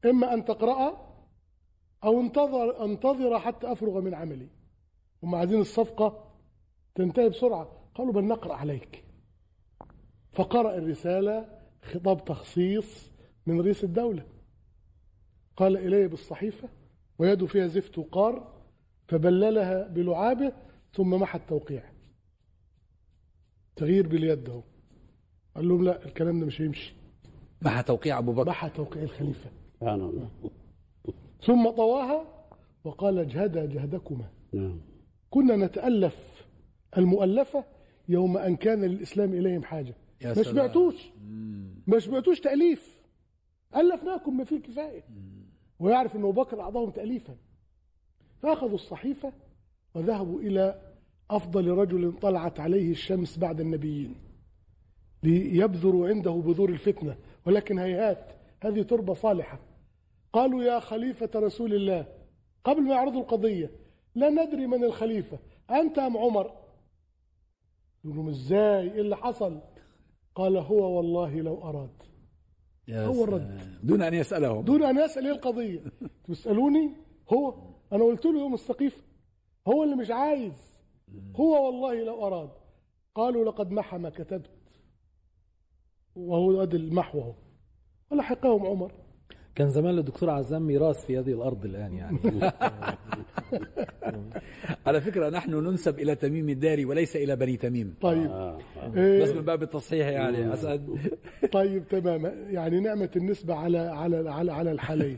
إما 0.06 0.34
أن 0.34 0.46
تقرأ 0.46 1.08
أو 2.04 2.22
انتظر 2.22 2.86
أنتظر 2.86 3.40
حتى 3.40 3.72
أفرغ 3.72 4.02
من 4.02 4.14
عملي. 4.14 4.50
هم 5.24 5.36
عايزين 5.36 5.60
الصفقة 5.60 6.34
تنتهي 6.96 7.30
بسرعة. 7.30 7.70
قالوا 7.96 8.14
بل 8.14 8.24
نقرأ 8.24 8.54
عليك. 8.54 9.04
فقرأ 10.32 10.78
الرسالة 10.78 11.60
خطاب 11.82 12.26
تخصيص 12.26 13.12
من 13.46 13.62
رئيس 13.62 13.84
الدولة. 13.84 14.37
قال 15.58 15.78
إلي 15.78 16.08
بالصحيفة 16.08 16.70
ويده 17.20 17.46
فيها 17.46 17.68
زفت 17.68 17.98
وقار 17.98 18.54
فبللها 19.08 19.88
بلعابه 19.88 20.54
ثم 20.94 21.10
محى 21.10 21.40
التوقيع. 21.40 21.84
تغيير 23.76 24.08
باليد 24.08 24.50
اهو 24.50 24.62
قال 25.56 25.68
لهم 25.68 25.84
لا 25.84 26.06
الكلام 26.06 26.40
ده 26.40 26.46
مش 26.46 26.62
هيمشي. 26.62 26.94
مع 27.62 27.82
توقيع 27.82 28.18
أبو 28.20 28.32
بكر. 28.34 28.50
محى 28.50 28.70
توقيع 28.70 29.04
الخليفة. 29.04 29.50
سبحان 29.80 30.02
الله. 30.02 30.30
ثم 31.42 31.70
طواها 31.70 32.48
وقال 32.84 33.20
اجهدا 33.20 33.66
جهدكما. 33.66 34.30
نعم. 34.54 34.80
كنا 35.30 35.56
نتألف 35.56 36.46
المؤلفة 36.98 37.64
يوم 38.10 38.38
أن 38.38 38.56
كان 38.56 38.86
للإسلام 38.86 39.34
إليهم 39.34 39.64
حاجة. 39.64 39.96
يا 40.22 40.34
ما. 40.34 40.44
سمعتوش 40.44 41.10
ما 41.88 42.00
سمعتوش 42.00 42.40
تأليف. 42.40 42.98
ألفناكم 43.76 44.38
ما 44.38 44.44
فيه 44.44 44.56
الكفاية. 44.56 45.04
ويعرف 45.80 46.16
أن 46.16 46.20
أبو 46.22 46.32
بكر 46.32 46.62
أعضاهم 46.62 46.90
تأليفا. 46.90 47.36
فأخذوا 48.42 48.76
الصحيفة 48.76 49.34
وذهبوا 49.96 50.40
إلى 50.40 50.82
أفضل 51.30 51.68
رجل 51.68 52.14
طلعت 52.22 52.60
عليه 52.60 52.92
الشمس 52.92 53.38
بعد 53.38 53.60
النبيين 53.60 54.16
ليبذروا 55.24 56.08
عنده 56.08 56.32
بذور 56.32 56.70
الفتنة 56.70 57.18
ولكن 57.46 57.80
هيهات 57.80 58.32
هذه 58.62 58.82
تربة 58.82 59.14
صالحة. 59.14 59.60
قالوا 60.34 60.64
يا 60.64 60.80
خليفة 60.80 61.30
رسول 61.36 61.74
الله 61.74 62.06
قبل 62.64 62.82
ما 62.82 62.96
يعرضوا 62.96 63.22
القضية 63.22 63.72
لا 64.16 64.30
ندري 64.30 64.68
من 64.68 64.84
الخليفة 64.84 65.40
أنت 65.72 66.00
أم 66.00 66.18
عمر؟ 66.18 66.52
يقول 68.06 68.18
لهم 68.18 68.30
إزاي؟ 68.30 68.92
إيه 68.94 69.02
اللي 69.02 69.18
حصل؟ 69.18 69.60
قال 70.36 70.58
هو 70.58 70.98
والله 70.98 71.42
لو 71.42 71.62
أراد. 71.64 72.04
هو. 72.90 73.24
الرد. 73.24 73.62
دون 73.84 74.02
أن 74.02 74.14
يسألهم. 74.14 74.62
دون 74.66 74.84
أن 74.84 74.98
يسأل 74.98 75.26
إيه 75.26 75.32
القضية؟ 75.34 75.84
تسألوني؟ 76.28 76.92
هو 77.34 77.54
أنا 77.94 78.04
قلت 78.04 78.26
له 78.26 78.40
يوم 78.40 78.54
السقيفة 78.54 79.02
هو 79.68 79.84
اللي 79.84 79.96
مش 79.96 80.12
عايز. 80.12 80.82
هو 81.36 81.66
والله 81.66 82.04
لو 82.04 82.28
أراد. 82.28 82.50
قالوا 83.16 83.46
لقد 83.46 83.72
محى 83.72 83.98
ما 83.98 84.10
كتبت 84.10 84.52
وهو 86.16 86.64
أدي 86.64 86.78
المحو 86.78 87.20
أهو. 87.20 87.34
عمر. 88.66 88.92
كان 89.58 89.70
زمان 89.70 89.96
للدكتور 89.96 90.30
عزام 90.30 90.62
ميراث 90.62 91.06
في 91.06 91.20
هذه 91.20 91.32
الأرض 91.32 91.66
الآن 91.66 91.94
يعني. 91.94 92.20
على 94.88 95.02
فكرة 95.02 95.30
نحن 95.30 95.52
ننسب 95.52 96.00
إلى 96.00 96.16
تميم 96.16 96.50
الداري 96.50 96.86
وليس 96.86 97.16
إلى 97.16 97.36
بني 97.36 97.58
تميم. 97.58 97.96
طيب. 98.02 98.32
آه. 98.32 98.60
إيه 98.96 99.24
بس 99.24 99.30
من 99.30 99.42
باب 99.42 99.64
التصحيح 99.64 100.08
يعني 100.08 100.54
أسعد. 100.54 100.98
طيب 101.52 101.88
تمام. 101.88 102.26
يعني 102.50 102.80
نعمة 102.80 103.10
النسبة 103.16 103.56
على 103.56 103.78
على 103.78 104.30
على 104.30 104.52
على 104.52 104.72
الحالين. 104.72 105.18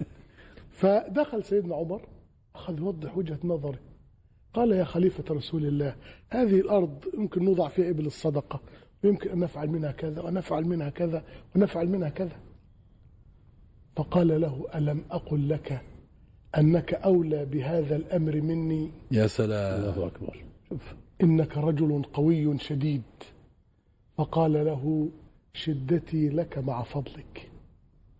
فدخل 0.71 1.43
سيدنا 1.43 1.75
عمر 1.75 2.01
أخذ 2.55 2.79
يوضح 2.79 3.17
وجهة 3.17 3.39
نظره 3.43 3.79
قال 4.53 4.71
يا 4.71 4.83
خليفة 4.83 5.23
رسول 5.31 5.65
الله 5.65 5.95
هذه 6.29 6.59
الأرض 6.59 7.05
يمكن 7.17 7.45
نوضع 7.45 7.67
فيها 7.67 7.89
إبل 7.89 8.05
الصدقة 8.05 8.61
ويمكن 9.03 9.29
أن 9.29 9.39
نفعل 9.39 9.69
منها 9.69 9.91
كذا 9.91 10.21
ونفعل 10.21 10.65
منها 10.65 10.89
كذا 10.89 11.23
ونفعل 11.55 11.89
منها 11.89 12.09
كذا. 12.09 12.48
فقال 13.99 14.41
له 14.41 14.65
ألم 14.75 15.03
أقل 15.11 15.49
لك 15.49 15.81
أنك 16.57 16.93
أولى 16.93 17.45
بهذا 17.45 17.95
الأمر 17.95 18.41
مني؟ 18.41 18.91
يا 19.11 19.27
سلام. 19.27 19.81
الله 19.81 20.07
أكبر. 20.07 20.43
شوف 20.69 20.95
إنك 21.23 21.57
رجل 21.57 22.03
قوي 22.13 22.59
شديد. 22.59 23.01
فقال 24.17 24.53
له 24.53 25.09
شدتي 25.53 26.29
لك 26.29 26.57
مع 26.57 26.83
فضلك. 26.83 27.49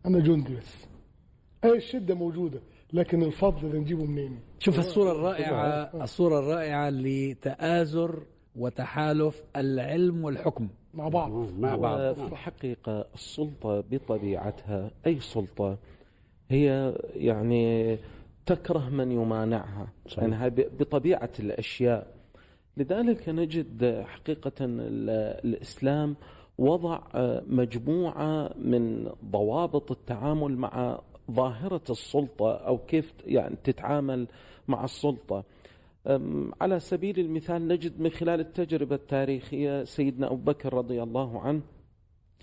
أنا 0.06 0.20
جندي 0.20 0.56
بس. 0.56 0.88
أي 1.64 1.78
الشدة 1.78 2.16
موجودة 2.16 2.60
لكن 2.94 3.24
الفضل 3.24 3.72
ده 3.72 3.80
نجيبه 3.80 4.06
منين؟ 4.06 4.40
شوف 4.60 4.80
الصورة 4.80 5.12
الرائعة 5.12 6.04
الصورة 6.04 6.40
الرائعة 6.40 6.90
لتآزر 6.90 8.24
وتحالف 8.56 9.44
العلم 9.56 10.24
والحكم. 10.24 10.70
مع 10.94 11.08
بعض. 11.08 11.32
مع 11.60 11.76
بعض. 11.76 12.00
وفي 12.00 12.32
الحقيقة 12.32 13.06
السلطة 13.14 13.84
بطبيعتها 13.92 14.92
أي 15.08 15.20
سلطة 15.20 15.78
هي 16.50 16.94
يعني 17.16 17.98
تكره 18.46 18.90
من 18.90 19.12
يمانعها 19.12 19.88
صحيح. 20.08 20.20
يعني 20.24 20.36
هاي 20.36 20.50
ب- 20.50 20.70
بطبيعة 20.80 21.30
الأشياء. 21.40 22.08
لذلك 22.78 23.30
نجد 23.30 24.04
حقيقة 24.08 24.52
ال- 24.62 25.10
الإسلام 25.46 26.16
وضع 26.58 27.00
مجموعة 27.48 28.52
من 28.58 29.10
ضوابط 29.32 29.92
التعامل 29.92 30.58
مع 30.58 31.00
ظاهرة 31.32 31.82
السلطة 31.90 32.52
أو 32.56 32.78
كيف 32.78 33.14
يعني 33.26 33.56
تتعامل 33.64 34.28
مع 34.68 34.84
السلطة. 34.84 35.44
على 36.62 36.80
سبيل 36.80 37.20
المثال 37.20 37.68
نجد 37.68 38.00
من 38.02 38.10
خلال 38.10 38.40
التجربة 38.40 38.96
التاريخية 38.96 39.84
سيدنا 39.84 40.28
أبو 40.28 40.36
بكر 40.36 40.74
رضي 40.74 41.04
الله 41.04 41.40
عنه 41.42 41.62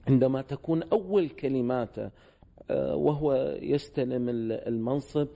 عندما 0.08 0.42
تكون 0.42 0.82
أول 0.82 1.28
كلماته 1.28 2.10
آه، 2.70 2.96
وهو 2.96 3.56
يستلم 3.62 4.28
ال- 4.28 4.52
المنصب 4.68 5.28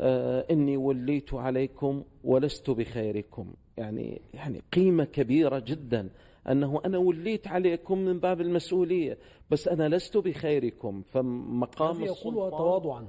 آه، 0.00 0.46
إني 0.50 0.76
وليت 0.76 1.34
عليكم 1.34 2.02
ولست 2.24 2.70
بخيركم. 2.70 3.52
يعني 3.76 4.20
يعني 4.34 4.62
قيمة 4.72 5.04
كبيرة 5.04 5.58
جدا 5.58 6.08
أنه 6.48 6.80
أنا 6.84 6.98
وليت 6.98 7.48
عليكم 7.48 7.98
من 7.98 8.18
باب 8.20 8.40
المسؤولية 8.40 9.18
بس 9.50 9.68
أنا 9.68 9.88
لست 9.88 10.16
بخيركم. 10.16 11.02
فمقام 11.02 11.96
يقولها 12.04 12.50
تواضعا 12.50 13.06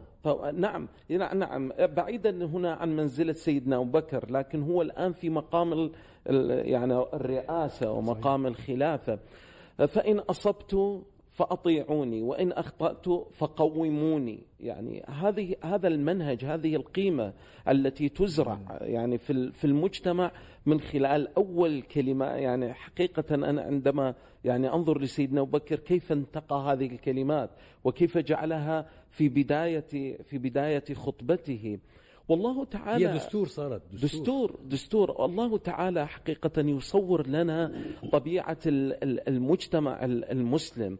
نعم 0.53 0.87
نعم 1.09 1.71
بعيدا 1.79 2.45
هنا 2.45 2.73
عن 2.73 2.95
منزلة 2.95 3.33
سيدنا 3.33 3.75
أبو 3.75 3.85
بكر 3.85 4.31
لكن 4.31 4.63
هو 4.63 4.81
الآن 4.81 5.13
في 5.13 5.29
مقام 5.29 5.91
يعني 6.25 6.93
الرئاسة 7.13 7.91
ومقام 7.91 8.45
الخلافة. 8.45 9.19
فإن 9.87 10.19
أصبت 10.19 11.01
فأطيعوني 11.31 12.21
وإن 12.21 12.51
أخطأت 12.51 13.05
فقوموني. 13.33 14.39
يعني 14.59 15.03
هذه 15.07 15.55
هذا 15.63 15.87
المنهج 15.87 16.45
هذه 16.45 16.75
القيمة 16.75 17.33
التي 17.67 18.09
تزرع 18.09 18.59
يعني 18.81 19.17
في 19.17 19.51
في 19.51 19.65
المجتمع 19.65 20.31
من 20.65 20.81
خلال 20.81 21.35
أول 21.37 21.81
كلمة. 21.81 22.25
يعني 22.25 22.73
حقيقة 22.73 23.35
أنا 23.35 23.61
عندما 23.61 24.15
يعني 24.45 24.73
أنظر 24.73 25.01
لسيدنا 25.01 25.41
أبو 25.41 25.57
بكر 25.57 25.79
كيف 25.79 26.11
انتقى 26.11 26.55
هذه 26.55 26.85
الكلمات؟ 26.85 27.49
وكيف 27.83 28.17
جعلها 28.17 28.89
في 29.13 29.29
بداية 29.29 30.17
في 30.23 30.37
بداية 30.37 30.83
خطبته. 30.93 31.77
والله 32.29 32.65
تعالى 32.65 33.07
هي 33.07 33.13
دستور 33.17 33.47
صارت 33.47 33.81
دستور. 33.93 34.59
دستور 34.65 35.25
الله 35.25 35.57
تعالى 35.57 36.07
حقيقة 36.07 36.61
يصور 36.61 37.27
لنا 37.27 37.81
طبيعة 38.11 38.57
ال- 38.65 39.03
ال- 39.03 39.27
المجتمع 39.29 40.05
ال- 40.05 40.25
المسلم. 40.31 40.97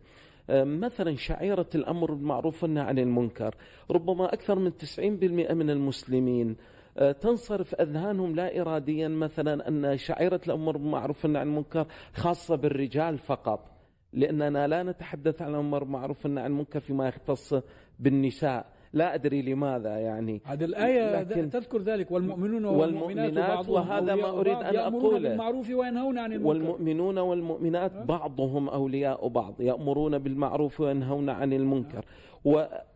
آه، 0.49 0.63
مثلا 0.63 1.15
شعيرة 1.15 1.69
الأمر 1.75 2.13
بالمعروف 2.13 2.63
والنهي 2.63 2.83
عن 2.83 2.99
المنكر. 2.99 3.55
ربما 3.91 4.33
أكثر 4.33 4.59
من 4.59 4.77
90% 4.77 5.53
من 5.53 5.69
المسلمين 5.69 6.55
آه، 6.97 7.11
تنصرف 7.11 7.75
أذهانهم 7.75 8.35
لا 8.35 8.61
إراديا. 8.61 9.07
مثلا 9.07 9.67
أن 9.67 9.97
شعيرة 9.97 10.41
الأمر 10.47 10.77
بالمعروف 10.77 11.25
والنهي 11.25 11.41
عن 11.41 11.47
المنكر 11.47 11.85
خاصة 12.13 12.55
بالرجال 12.55 13.17
فقط. 13.17 13.72
لأننا 14.13 14.67
لا 14.67 14.83
نتحدث 14.83 15.41
عن 15.41 15.49
الأمر 15.49 15.83
معروف 15.85 16.25
عن 16.25 16.37
المنكر 16.37 16.79
فيما 16.79 17.07
يختص 17.07 17.53
بالنساء. 17.99 18.65
لا 18.93 19.15
أدري 19.15 19.41
لماذا 19.41 19.97
يعني. 19.97 20.41
هذه 20.45 20.63
الآية 20.65 21.21
لكن- 21.21 21.49
تذكر 21.49 21.81
ذلك 21.81 22.11
والمؤمنون 22.11 22.65
والمؤمنات, 22.65 23.33
بعضهم 23.33 23.73
وهذا 23.75 24.15
ما 24.15 24.29
أريد 24.29 24.57
أن 24.57 24.75
أقوله. 24.75 25.19
بالمعروف 25.19 25.69
وينهون 25.69 26.17
عن 26.17 26.33
المنكر. 26.33 26.47
والمؤمنون 26.49 27.17
والمؤمنات 27.17 27.91
بعضهم 28.07 28.69
أولياء 28.69 29.27
بعض 29.27 29.61
يأمرون 29.61 30.17
بالمعروف 30.17 30.79
وينهون 30.81 31.29
عن 31.29 31.53
المنكر. 31.53 32.05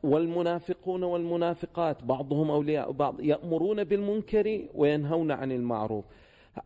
والمنافقون 0.04 1.04
والمنافقات 1.04 2.04
بعضهم 2.04 2.52
أولياء 2.52 2.92
بعض 2.92 3.22
يأمرون 3.22 3.84
بالمنكر 3.84 4.62
وينهون 4.76 5.32
عن 5.32 5.52
المعروف. 5.52 6.06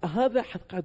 هذا 0.06 0.42
حقيقة 0.42 0.84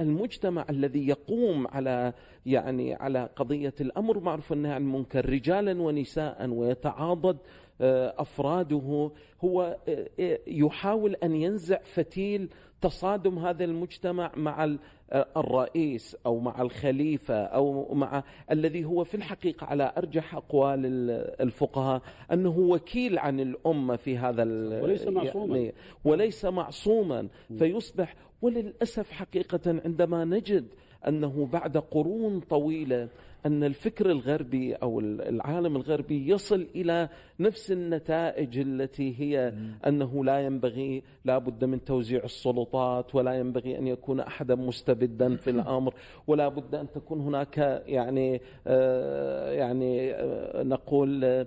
المجتمع 0.00 0.66
الذي 0.70 1.08
يقوم 1.08 1.66
على 1.66 2.12
يعني 2.46 2.94
على 2.94 3.28
قضية 3.36 3.74
الأمر 3.80 4.20
معروف 4.20 4.50
والنهي 4.50 4.72
عن 4.72 4.82
المنكر. 4.82 5.30
رجالا 5.30 5.82
ونساء 5.82 6.50
ويتعاضد 6.50 7.38
آه، 7.80 8.14
أفراده. 8.18 9.10
هو 9.44 9.76
آه، 9.88 10.08
آه، 10.20 10.38
يحاول 10.46 11.14
أن 11.14 11.34
ينزع 11.34 11.78
فتيل 11.82 12.48
تصادم 12.80 13.38
هذا 13.38 13.64
المجتمع 13.64 14.32
مع 14.36 14.76
الرئيس 15.36 16.16
أو 16.26 16.38
مع 16.38 16.62
الخليفة 16.62 17.34
أو 17.44 17.94
مع 17.94 18.22
الذي 18.50 18.84
هو 18.84 19.04
في 19.04 19.14
الحقيقة 19.14 19.64
على 19.66 19.92
أرجح 19.98 20.34
أقوال 20.34 20.86
ال- 20.86 21.40
الفقهاء 21.40 22.02
أنه 22.32 22.58
وكيل 22.58 23.18
عن 23.18 23.40
الأمة 23.40 23.96
في 23.96 24.18
هذا 24.18 24.42
وليس 24.82 25.06
معصوما. 25.06 25.56
يعني 25.58 25.74
وليس 26.04 26.44
معصوما 26.44 27.28
فيصبح 27.58 28.14
وللأسف 28.42 29.10
حقيقة 29.10 29.80
عندما 29.84 30.24
نجد 30.24 30.66
أنه 31.08 31.48
بعد 31.52 31.76
قرون 31.78 32.40
طويلة 32.40 33.08
أن 33.46 33.64
الفكر 33.64 34.10
الغربي 34.10 34.74
أو 34.74 35.00
العالم 35.00 35.76
الغربي 35.76 36.28
يصل 36.28 36.66
إلى 36.74 37.08
نفس 37.40 37.72
النتائج 37.72 38.58
التي 38.58 39.20
هي 39.20 39.54
أنه 39.86 40.24
لا 40.24 40.40
ينبغي 40.40 41.02
لا 41.24 41.38
بد 41.38 41.64
من 41.64 41.84
توزيع 41.84 42.24
السلطات 42.24 43.14
ولا 43.14 43.34
ينبغي 43.34 43.78
أن 43.78 43.86
يكون 43.86 44.20
أحدا 44.20 44.54
مستبدا 44.54 45.36
في 45.36 45.50
الأمر 45.56 45.94
ولا 46.26 46.48
بد 46.48 46.74
أن 46.74 46.90
تكون 46.90 47.20
هناك 47.20 47.82
يعني 47.86 48.40
آه، 48.66 49.52
يعني 49.52 50.14
آه، 50.14 50.62
نقول 50.62 51.24
آه، 51.24 51.46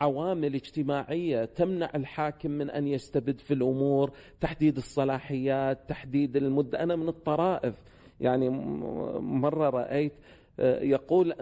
عوامل 0.00 0.54
اجتماعية 0.54 1.44
تمنع 1.44 1.90
الحاكم 1.94 2.50
من 2.50 2.70
أن 2.70 2.86
يستبد 2.88 3.40
في 3.40 3.54
الأمور 3.54 4.10
تحديد 4.40 4.76
الصلاحيات 4.76 5.78
تحديد 5.88 6.36
المدة. 6.36 6.82
أنا 6.82 6.96
من 6.96 7.08
الطرائف 7.08 7.74
يعني 8.20 8.48
م- 8.48 9.40
مرة 9.40 9.70
رأيت 9.70 10.12
آه، 10.60 10.82
يقول 10.82 11.34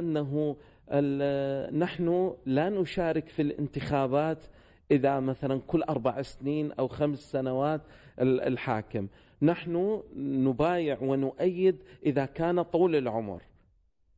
ال- 0.93 1.79
نحن 1.79 2.35
لا 2.47 2.69
نشارك 2.69 3.29
في 3.29 3.43
الانتخابات 3.43 4.45
إذا 4.91 5.21
مثلا 5.21 5.61
كل 5.67 5.83
أربع 5.83 6.23
سنين 6.23 6.73
أو 6.73 6.89
خمس 6.89 7.19
سنوات 7.19 7.81
ال- 8.21 8.41
الحاكم. 8.41 9.07
نحن 9.43 10.03
نبايع 10.17 10.99
ونؤيد 11.03 11.77
إذا 12.07 12.25
كان 12.25 12.63
طول 12.63 12.97
العمر. 12.97 13.43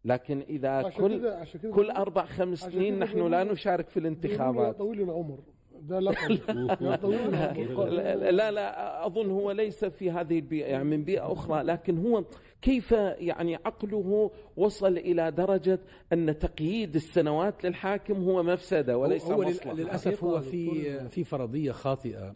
لكن 0.04 0.44
إذا 0.48 0.68
عشان 0.68 0.90
كل 1.02 1.18
كده 1.18 1.36
عشان 1.36 1.60
كده 1.60 1.72
كل 1.72 1.90
أربع 1.90 2.24
خمس 2.24 2.58
سنين 2.60 2.98
نحن 2.98 3.26
لا 3.30 3.44
نشارك 3.44 3.88
في 3.88 3.96
الانتخابات. 3.96 4.76
طويل 4.78 5.00
العمر. 5.02 5.38
ده 5.82 6.00
لقب 6.00 6.30
يا 6.80 6.96
طويل 7.02 7.34
العمر. 7.34 7.84
لا 7.84 8.30
لا, 8.30 8.50
لا 8.50 9.06
أظن 9.06 9.30
هو 9.30 9.50
ليس 9.50 9.84
في 9.84 10.10
هذه 10.10 10.38
البيئة 10.38 10.66
يعني 10.66 10.84
من 10.84 11.04
بيئة 11.04 11.32
أخرى 11.32 11.62
لكن 11.62 11.98
هو 11.98 12.24
كيف 12.62 12.92
يعني 13.18 13.56
عقله 13.56 14.30
وصل 14.56 14.98
إلى 14.98 15.30
درجة 15.30 15.80
أن 16.12 16.38
تقييد 16.38 16.94
السنوات 16.94 17.64
للحاكم 17.64 18.14
هو 18.24 18.42
مفسدة 18.42 18.98
وليس 18.98 19.24
هو 19.24 19.42
مصلحة؟ 19.42 19.72
للأسف 19.74 20.24
هو 20.24 20.40
في 20.40 21.08
في 21.08 21.24
فرضية 21.24 21.72
خاطئة 21.72 22.34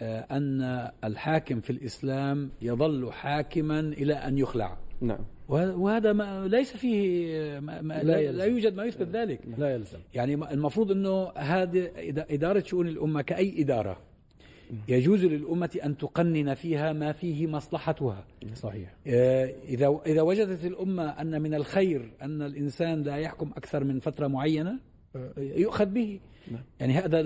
آه، 0.00 0.20
أن 0.20 0.90
الحاكم 1.04 1.60
في 1.60 1.70
الإسلام 1.70 2.50
يظل 2.62 3.12
حاكما 3.12 3.80
إلى 3.80 4.14
أن 4.14 4.38
يخلع. 4.38 4.78
نعم. 5.00 5.18
وه- 5.48 5.76
وهذا 5.76 6.12
ما 6.12 6.48
ليس 6.48 6.76
فيه 6.76 7.58
ما 7.60 7.80
ما 7.80 7.94
لا 7.94 8.02
لا, 8.02 8.18
يلزم. 8.18 8.38
لا 8.38 8.44
يوجد 8.44 8.74
ما 8.76 8.84
يثبت 8.84 9.08
ذلك. 9.08 9.40
لا 9.58 9.74
يلزم. 9.74 9.98
يعني 10.14 10.34
المفروض 10.34 10.90
إنه 10.92 11.28
هذه 11.36 11.90
إدارة 12.30 12.62
شؤون 12.66 12.88
الأمة 12.88 13.22
كأي 13.22 13.62
إدارة 13.62 13.98
يجوز 14.88 15.24
للأمة 15.24 15.78
أن 15.84 15.96
تقنن 15.96 16.54
فيها 16.54 16.92
ما 16.92 17.12
فيه 17.12 17.46
مصلحتها. 17.46 18.24
صحيح. 18.54 18.94
آه، 19.06 19.54
إذا 19.68 20.00
إذا 20.06 20.22
وجدت 20.22 20.64
الأمة 20.64 21.04
أن 21.08 21.42
من 21.42 21.54
الخير 21.54 22.10
أن 22.22 22.42
الإنسان 22.42 23.02
لا 23.02 23.16
يحكم 23.16 23.50
أكثر 23.56 23.84
من 23.84 24.00
فترة 24.00 24.26
معينة 24.26 24.78
يؤخذ 25.38 25.86
به. 25.86 26.20
يعني 26.80 26.92
هذا 26.92 27.22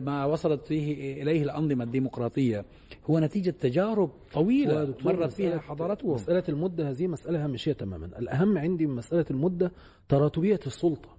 ما 0.00 0.24
وصلت 0.24 0.66
فيه 0.66 1.22
إليه 1.22 1.42
الأنظمة 1.42 1.84
الديمقراطية. 1.84 2.64
هو 3.10 3.18
نتيجة 3.18 3.50
تجارب 3.50 4.10
طويلة 4.32 4.94
مرت 5.04 5.32
فيها 5.32 5.58
حضارتهم. 5.58 6.14
مسألة 6.14 6.44
المدة 6.48 6.90
هذه 6.90 7.06
مسألة 7.06 7.44
هامشية 7.44 7.72
تماما. 7.72 8.06
الأهم 8.06 8.58
عندي 8.58 8.86
من 8.86 8.94
مسألة 8.94 9.24
المدة 9.30 9.72
تراتبية 10.08 10.60
السلطة. 10.66 11.16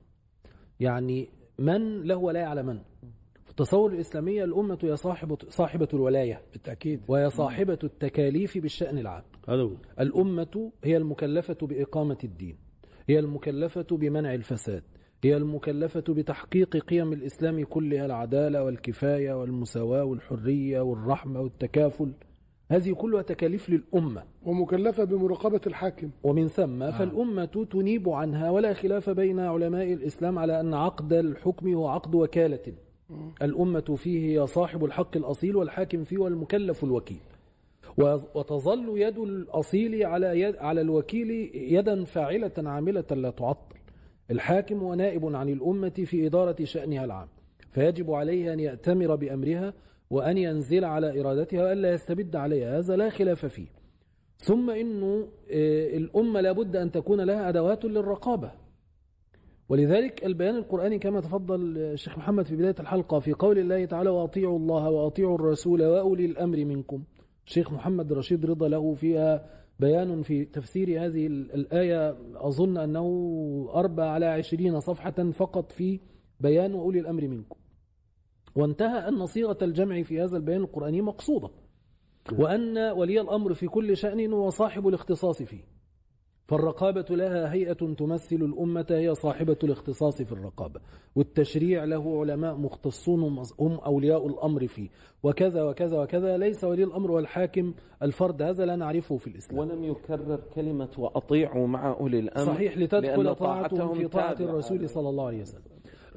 يعني 0.80 1.30
من 1.60 2.02
له 2.04 2.16
ولاية 2.16 2.46
على 2.46 2.64
من؟ 2.64 2.80
في 3.44 3.50
التصور 3.50 3.94
الإسلامية 3.94 4.44
الأمة 4.44 4.78
هي 4.84 4.96
صاحبة, 4.96 5.38
صاحبة 5.50 5.88
الولاية. 5.94 6.42
بالتأكيد. 6.54 7.02
وهي 7.08 7.30
صاحبة 7.30 7.80
التكاليف 7.84 8.58
بالشأن 8.58 8.98
العام. 8.98 9.24
هذا 9.50 9.62
هو. 9.62 9.72
الأمة 10.00 10.72
هي 10.84 10.98
المكلفة 10.98 11.68
بإقامة 11.68 12.18
الدين. 12.24 12.58
هي 13.10 13.20
المكلفة 13.20 13.86
بمنع 13.92 14.34
الفساد. 14.34 14.84
هي 15.24 15.38
المكلفة 15.38 16.04
بتحقيق 16.10 16.78
قيم 16.78 17.14
الإسلام 17.14 17.64
كلها 17.64 18.06
العدالة 18.06 18.64
والكفاية 18.64 19.42
والمساواة 19.42 20.04
والحرية 20.04 20.82
والرحمة 20.82 21.42
والتكافل. 21.42 22.12
هذه 22.72 22.92
كلها 22.92 23.22
تكاليف 23.22 23.70
للأمة. 23.70 24.24
ومكلفة 24.46 25.04
بمراقبة 25.04 25.62
الحاكم. 25.68 26.10
ومن 26.24 26.48
ثم 26.48 26.92
فالأمة 26.92 27.68
تنيب 27.72 28.10
عنها 28.10 28.50
ولا 28.50 28.74
خلاف 28.74 29.10
بين 29.10 29.40
علماء 29.40 29.94
الإسلام 29.94 30.40
على 30.40 30.60
أن 30.60 30.74
عقد 30.74 31.14
الحكم 31.14 31.74
هو 31.74 31.88
عقد 31.88 32.16
وكالة. 32.16 32.74
الأمة 33.42 33.96
فيه 33.98 34.42
هي 34.42 34.48
صاحب 34.48 34.86
الحق 34.86 35.18
الأصيل 35.18 35.56
والحاكم 35.56 36.04
فيه 36.04 36.18
والمكلف 36.18 36.84
الوكيل. 36.84 37.20
وتظل 38.36 38.94
يد 38.96 39.18
الأصيل 39.18 40.06
على 40.06 40.42
يد 40.42 40.56
على 40.56 40.82
الوكيل 40.82 41.30
يدا 41.56 42.06
فاعلة 42.06 42.52
عاملة 42.58 43.06
لا 43.12 43.30
تعطل. 43.30 43.76
الحاكم 44.32 44.84
ونائب 44.84 45.36
عن 45.36 45.50
الأمة 45.50 45.90
في 45.90 46.28
إدارة 46.28 46.64
شأنها 46.64 47.06
العام 47.06 47.28
فيجب 47.72 48.12
عليه 48.12 48.54
أن 48.54 48.60
يأتمر 48.60 49.16
بأمرها 49.16 49.74
وأن 50.10 50.38
ينزل 50.38 50.86
على 50.86 51.22
إرادتها 51.22 51.64
وألا 51.64 51.94
يستبد 51.94 52.36
عليها 52.36 52.80
هذا 52.80 52.96
لا 52.96 53.10
خلاف 53.10 53.46
فيه. 53.46 53.68
ثم 54.38 54.70
إنه 54.70 55.28
آه، 55.52 55.98
الأمة 55.98 56.42
لابد 56.42 56.76
أن 56.76 56.92
تكون 56.92 57.22
لها 57.22 57.50
أدوات 57.50 57.86
للرقابة. 57.86 58.52
ولذلك 59.70 60.26
البيان 60.26 60.56
القرآني 60.56 61.00
كما 61.00 61.22
تفضل 61.22 61.78
الشيخ 61.78 62.18
محمد 62.18 62.46
في 62.46 62.56
بداية 62.56 62.76
الحلقة 62.80 63.20
في 63.20 63.34
قول 63.34 63.60
الله 63.60 63.86
تعالى 63.86 64.10
وأطيعوا 64.10 64.60
الله 64.60 64.90
وأطيعوا 64.90 65.36
الرسول 65.36 65.84
وأولي 65.84 66.26
الأمر 66.26 66.66
منكم. 66.66 67.04
الشيخ 67.48 67.72
محمد 67.72 68.14
رشيد 68.14 68.46
رضا 68.46 68.68
له 68.68 68.94
فيها 68.94 69.46
بيان 69.82 70.22
في 70.22 70.46
تفسير 70.46 71.06
هذه 71.06 71.28
ال- 71.28 71.54
الآية. 71.54 72.18
أظن 72.36 72.78
أنه 72.78 73.06
أربع 73.76 74.04
على 74.06 74.26
عشرين 74.26 74.80
صفحة 74.80 75.32
فقط 75.32 75.72
في 75.72 76.00
بيان 76.40 76.72
أولي 76.74 77.00
الأمر 77.00 77.28
منكم. 77.28 77.56
وانتهى 78.56 79.08
أن 79.08 79.26
صيغة 79.26 79.58
الجمع 79.62 80.02
في 80.04 80.22
هذا 80.22 80.38
البيان 80.38 80.62
القرآني 80.62 81.02
مقصودة 81.02 81.50
وأن 82.40 82.78
ولي 82.78 83.22
الأمر 83.22 83.54
في 83.54 83.68
كل 83.68 83.98
شأن 83.98 84.34
هو 84.34 84.50
صاحب 84.50 84.88
الاختصاص 84.88 85.42
فيه. 85.44 85.64
فالرقابة 86.52 87.06
لها 87.16 87.54
هيئة 87.54 87.74
تمثل 87.74 88.36
الأمة 88.36 88.86
هي 88.90 89.16
صاحبة 89.16 89.58
الاختصاص 89.64 90.22
في 90.22 90.32
الرقابة. 90.32 90.80
والتشريع 91.16 91.84
له 91.84 92.20
علماء 92.22 92.56
مختصون 92.56 93.24
هم- 93.60 93.80
أولياء 93.80 94.28
الأمر 94.28 94.68
فيه. 94.68 94.90
وكذا 95.24 95.64
وكذا 95.64 95.98
وكذا 96.02 96.38
ليس 96.38 96.64
ولي 96.64 96.84
الأمر 96.84 97.12
والحاكم 97.12 97.74
الفرد. 98.04 98.42
هذا 98.42 98.66
لا 98.66 98.76
نعرفه 98.76 99.18
في 99.18 99.28
الإسلام. 99.28 99.60
ولم 99.60 99.84
يكرر 99.84 100.40
كلمة 100.56 100.90
وأطيعوا 100.98 101.68
مع 101.68 101.92
أولي 102.00 102.20
الأمر 102.20 102.54
صحيح 102.54 102.78
لتدخل 102.78 103.36
طاعتهم 103.36 103.94
في 103.94 104.08
طاعة. 104.08 104.36
الرسول 104.40 104.90
صلى 104.90 105.10
الله 105.10 105.26
عليه 105.28 105.42
وسلم. 105.42 105.62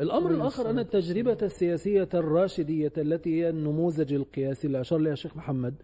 الأمر 0.01 0.31
الآخر 0.31 0.71
أن 0.71 0.79
التجربة 0.79 1.39
السياسية 1.43 2.09
الراشدية 2.15 2.93
التي 2.99 3.43
هي 3.43 3.49
النموذج 3.49 4.13
القياسي 4.13 4.67
اللي 4.67 4.81
أشار 4.81 4.99
لها 4.99 5.13
الشيخ 5.13 5.37
محمد 5.37 5.75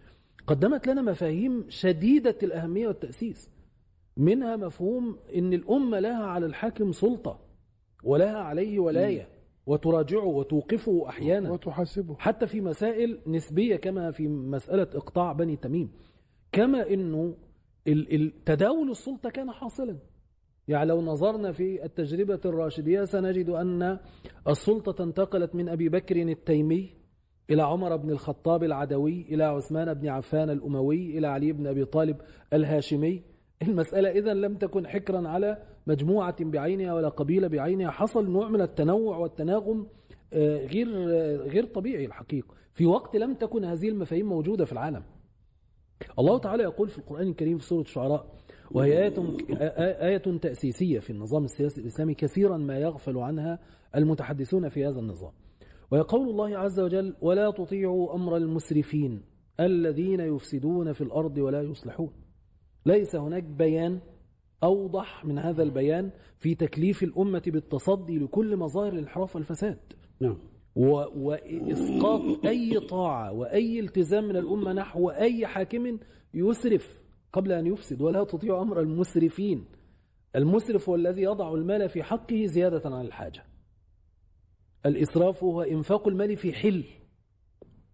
قدمت 0.47 0.87
لنا 0.87 1.01
مفاهيم 1.01 1.65
شديدة 1.69 2.35
الأهمية 2.43 2.87
والتأسيس. 2.87 3.49
منها 4.17 4.55
مفهوم 4.55 5.17
أن 5.35 5.53
الأمة 5.53 5.99
لها 5.99 6.23
على 6.25 6.45
الحاكم 6.45 6.91
سلطة 6.91 7.39
ولها 8.03 8.37
عليه 8.37 8.79
ولاية 8.79 9.27
وتراجعه 9.65 10.25
وتوقفه 10.25 11.09
أحيانا. 11.09 11.51
وتحاسبه. 11.51 12.15
حتى 12.19 12.47
في 12.47 12.61
مسائل 12.61 13.19
نسبية 13.27 13.75
كما 13.75 14.11
في 14.11 14.27
مسألة 14.27 14.87
إقطاع 14.95 15.33
بني 15.33 15.55
تميم. 15.55 15.91
كما 16.51 16.81
ال- 17.87 18.43
تداول 18.45 18.91
السلطة 18.91 19.29
كان 19.29 19.51
حاصلا. 19.51 19.97
يعني 20.67 20.89
لو 20.89 21.01
نظرنا 21.01 21.51
في 21.51 21.85
التجربة 21.85 22.39
الراشدية 22.45 23.03
سنجد 23.05 23.49
أن 23.49 23.99
السلطة 24.47 25.03
انتقلت 25.03 25.55
من 25.55 25.69
أبي 25.69 25.89
بكر 25.89 26.15
التيمي 26.15 26.89
إلى 27.49 27.61
عمر 27.63 27.95
بن 27.95 28.09
الخطاب 28.09 28.63
العدوي 28.63 29.25
إلى 29.29 29.43
عثمان 29.43 29.93
بن 29.93 30.07
عفان 30.07 30.49
الأموي 30.49 31.17
إلى 31.17 31.27
علي 31.27 31.51
بن 31.51 31.67
أبي 31.67 31.85
طالب 31.85 32.17
الهاشمي. 32.53 33.21
المسألة 33.61 34.09
إذا 34.09 34.33
لم 34.33 34.55
تكن 34.55 34.87
حكرا 34.87 35.27
على 35.27 35.57
مجموعة 35.87 36.43
بعينها 36.43 36.93
ولا 36.93 37.09
قبيلة 37.09 37.47
بعينها. 37.47 37.91
حصل 37.91 38.31
نوع 38.31 38.49
من 38.49 38.61
التنوع 38.61 39.17
والتناغم 39.17 39.87
آه، 40.33 40.65
غير 40.65 40.87
آه، 40.87 41.35
غير 41.35 41.65
طبيعي 41.65 42.05
الحقيقة. 42.05 42.55
في 42.73 42.85
وقت 42.85 43.15
لم 43.15 43.33
تكن 43.33 43.63
هذه 43.63 43.89
المفاهيم 43.89 44.25
موجودة 44.25 44.65
في 44.65 44.71
العالم. 44.71 45.03
الله 46.19 46.37
تعالى 46.37 46.63
يقول 46.63 46.89
في 46.89 46.97
القرآن 46.97 47.27
الكريم 47.27 47.57
في 47.57 47.65
سورة 47.65 47.81
الشعراء 47.81 48.25
وهي 48.71 49.03
آية, 49.03 49.13
آية 50.07 50.17
تأسيسية 50.17 50.99
في 50.99 51.09
النظام 51.09 51.45
السياسي 51.45 51.81
الإسلامي 51.81 52.13
كثيرا 52.13 52.57
ما 52.57 52.79
يغفل 52.79 53.17
عنها 53.17 53.59
المتحدثون 53.95 54.69
في 54.69 54.85
هذا 54.85 54.99
النظام. 54.99 55.31
ويقول 55.91 56.29
الله 56.29 56.57
عز 56.57 56.79
وجل 56.79 57.15
ولا 57.21 57.51
تطيعوا 57.51 58.15
أمر 58.15 58.37
المسرفين 58.37 59.21
الذين 59.59 60.19
يفسدون 60.19 60.93
في 60.93 61.01
الأرض 61.01 61.37
ولا 61.37 61.61
يصلحون 61.61 62.11
ليس 62.85 63.15
هناك 63.15 63.43
بيان 63.43 63.99
أوضح 64.63 65.25
من 65.25 65.39
هذا 65.39 65.63
البيان 65.63 66.09
في 66.39 66.55
تكليف 66.55 67.03
الأمة 67.03 67.41
بالتصدي 67.47 68.19
لكل 68.19 68.57
مظاهر 68.57 68.93
الانحراف 68.93 69.35
والفساد. 69.35 69.79
نعم. 70.19 70.37
و- 70.75 71.05
وإسقاط 71.29 72.45
أي 72.45 72.79
طاعة 72.79 73.31
وأي 73.31 73.79
التزام 73.79 74.23
من 74.23 74.35
الأمة 74.35 74.73
نحو 74.73 75.09
أي 75.09 75.47
حاكم 75.47 75.97
يسرف 76.33 77.01
قبل 77.33 77.51
أن 77.51 77.67
يفسد 77.67 78.01
ولا 78.01 78.23
تطيع 78.23 78.61
أمر 78.61 78.79
المسرفين. 78.79 79.65
المسرف 80.35 80.89
هو 80.89 80.95
الذي 80.95 81.21
يضع 81.21 81.53
المال 81.53 81.89
في 81.89 82.03
حقه 82.03 82.45
زيادة 82.45 82.81
عن 82.95 83.05
الحاجة. 83.05 83.43
الإسراف 84.85 85.43
هو 85.43 85.61
إنفاق 85.61 86.07
المال 86.07 86.37
في 86.37 86.53
حل 86.53 86.83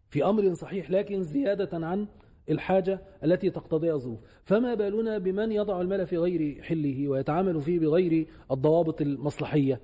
في 0.09 0.25
أمر 0.25 0.53
صحيح 0.53 0.91
لكن 0.91 1.23
زيادة 1.23 1.69
عن 1.87 2.07
الحاجة 2.49 3.01
التي 3.23 3.49
تقتضيها 3.49 3.93
الظروف. 3.93 4.19
فما 4.43 4.73
بالنا 4.73 5.17
بمن 5.17 5.51
يضع 5.51 5.81
المال 5.81 6.07
في 6.07 6.17
غير 6.17 6.61
حله 6.61 7.07
ويتعامل 7.07 7.61
فيه 7.61 7.79
بغير 7.79 8.27
الضوابط 8.51 9.01
المصلحية. 9.01 9.81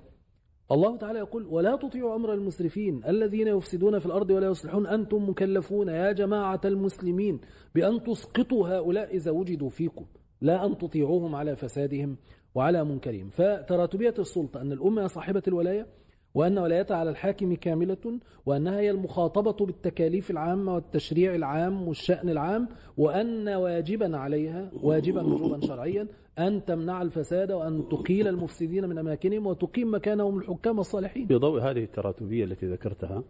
الله 0.72 0.96
تعالى 0.96 1.18
يقول 1.18 1.46
ولا 1.46 1.76
تطيعوا 1.76 2.16
أمر 2.16 2.32
المسرفين 2.32 3.02
الذين 3.08 3.48
يفسدون 3.48 3.98
في 3.98 4.06
الأرض 4.06 4.30
ولا 4.30 4.46
يصلحون. 4.46 4.86
أنتم 4.86 5.28
مكلفون 5.28 5.88
يا 5.88 6.12
جماعة 6.12 6.60
المسلمين 6.64 7.40
بأن 7.74 8.02
تسقطوا 8.02 8.68
هؤلاء 8.68 9.16
إذا 9.16 9.30
وجدوا 9.30 9.70
فيكم. 9.70 10.04
لا 10.40 10.66
أن 10.66 10.78
تطيعوهم 10.78 11.34
على 11.34 11.56
فسادهم 11.56 12.16
وعلى 12.54 12.84
منكرهم. 12.84 13.30
فتراتبية 13.30 14.14
السلطة 14.18 14.60
أن 14.60 14.72
الأمة 14.72 15.06
صاحبة 15.06 15.42
الولاية؟ 15.48 15.86
وأن 16.34 16.58
ولايتها 16.58 16.96
على 16.96 17.10
الحاكم 17.10 17.54
كاملة 17.54 18.18
وأنها 18.46 18.80
هي 18.80 18.90
المخاطبة 18.90 19.66
بالتكاليف 19.66 20.30
العامة 20.30 20.74
والتشريع 20.74 21.34
العام 21.34 21.88
والشأن 21.88 22.28
العام 22.28 22.68
وأن 22.96 23.48
واجبا 23.48 24.16
عليها 24.16 24.70
واجبا 24.82 25.22
وجوبا 25.22 25.66
شرعيا 25.66 26.06
أن 26.38 26.64
تمنع 26.64 27.02
الفساد 27.02 27.52
وأن 27.52 27.88
تقيل 27.90 28.28
المفسدين 28.28 28.88
من 28.88 28.98
أماكنهم 28.98 29.46
وتقيم 29.46 29.94
مكانهم 29.94 30.38
الحكام 30.38 30.80
الصالحين. 30.80 31.26
في 31.26 31.34
ضوء 31.34 31.60
هذه 31.60 31.84
التراتبية 31.84 32.44
التي 32.44 32.66
ذكرتها 32.66 33.24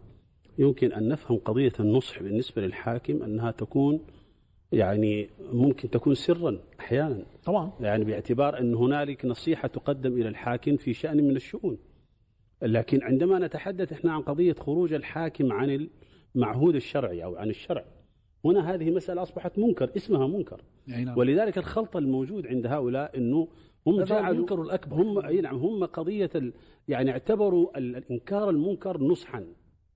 يمكن 0.59 0.93
أن 0.93 1.09
نفهم 1.09 1.39
قضية 1.39 1.73
النصح 1.81 2.23
بالنسبة 2.23 2.63
للحاكم 2.63 3.23
أنها 3.23 3.51
تكون 3.51 4.01
يعني 4.73 5.29
ممكن 5.53 5.91
تكون 5.91 6.15
سرا 6.15 6.59
أحيانا. 6.81 7.23
طبعا. 7.45 7.73
يعني 7.81 8.05
باعتبار 8.05 8.59
أن 8.59 8.75
هنالك 8.75 9.25
نصيحة 9.25 9.69
تقدم 9.69 10.13
إلى 10.13 10.29
الحاكم 10.29 10.77
في 10.77 10.95
شأن 10.95 11.25
من 11.25 11.37
الشؤون. 11.37 11.79
لكن 12.65 13.03
عندما 13.03 13.39
نتحدث 13.39 13.93
إحنا 13.93 14.13
عن 14.13 14.23
قضية 14.23 14.53
خروج 14.53 14.93
الحاكم 14.93 15.53
عن 15.53 15.89
المعهود 16.37 16.75
الشرعي 16.75 17.25
أو 17.25 17.37
عن 17.37 17.51
الشرع 17.51 17.85
هنا 18.45 18.75
هذه 18.75 18.91
مسألة 18.91 19.23
أصبحت 19.23 19.59
منكر 19.59 19.91
اسمها 19.97 20.27
منكر 20.27 20.61
نعم. 20.87 21.19
ولذلك 21.19 21.59
الخلط 21.59 21.97
الموجود 21.97 22.47
عند 22.47 22.67
هؤلاء 22.67 23.17
أنه 23.19 23.49
هم 23.87 24.03
جعلوا 24.03 24.31
المنكر 24.35 24.63
الأكبر. 24.63 24.97
هم 24.97 25.19
نعم 25.41 25.57
هم 25.57 25.85
قضية 25.85 26.31
ال 26.35 26.53
يعني 26.89 27.11
اعتبروا 27.11 27.79
ال- 27.79 27.97
الإنكار 27.97 28.51
المنكر 28.51 29.01
نصحا 29.01 29.45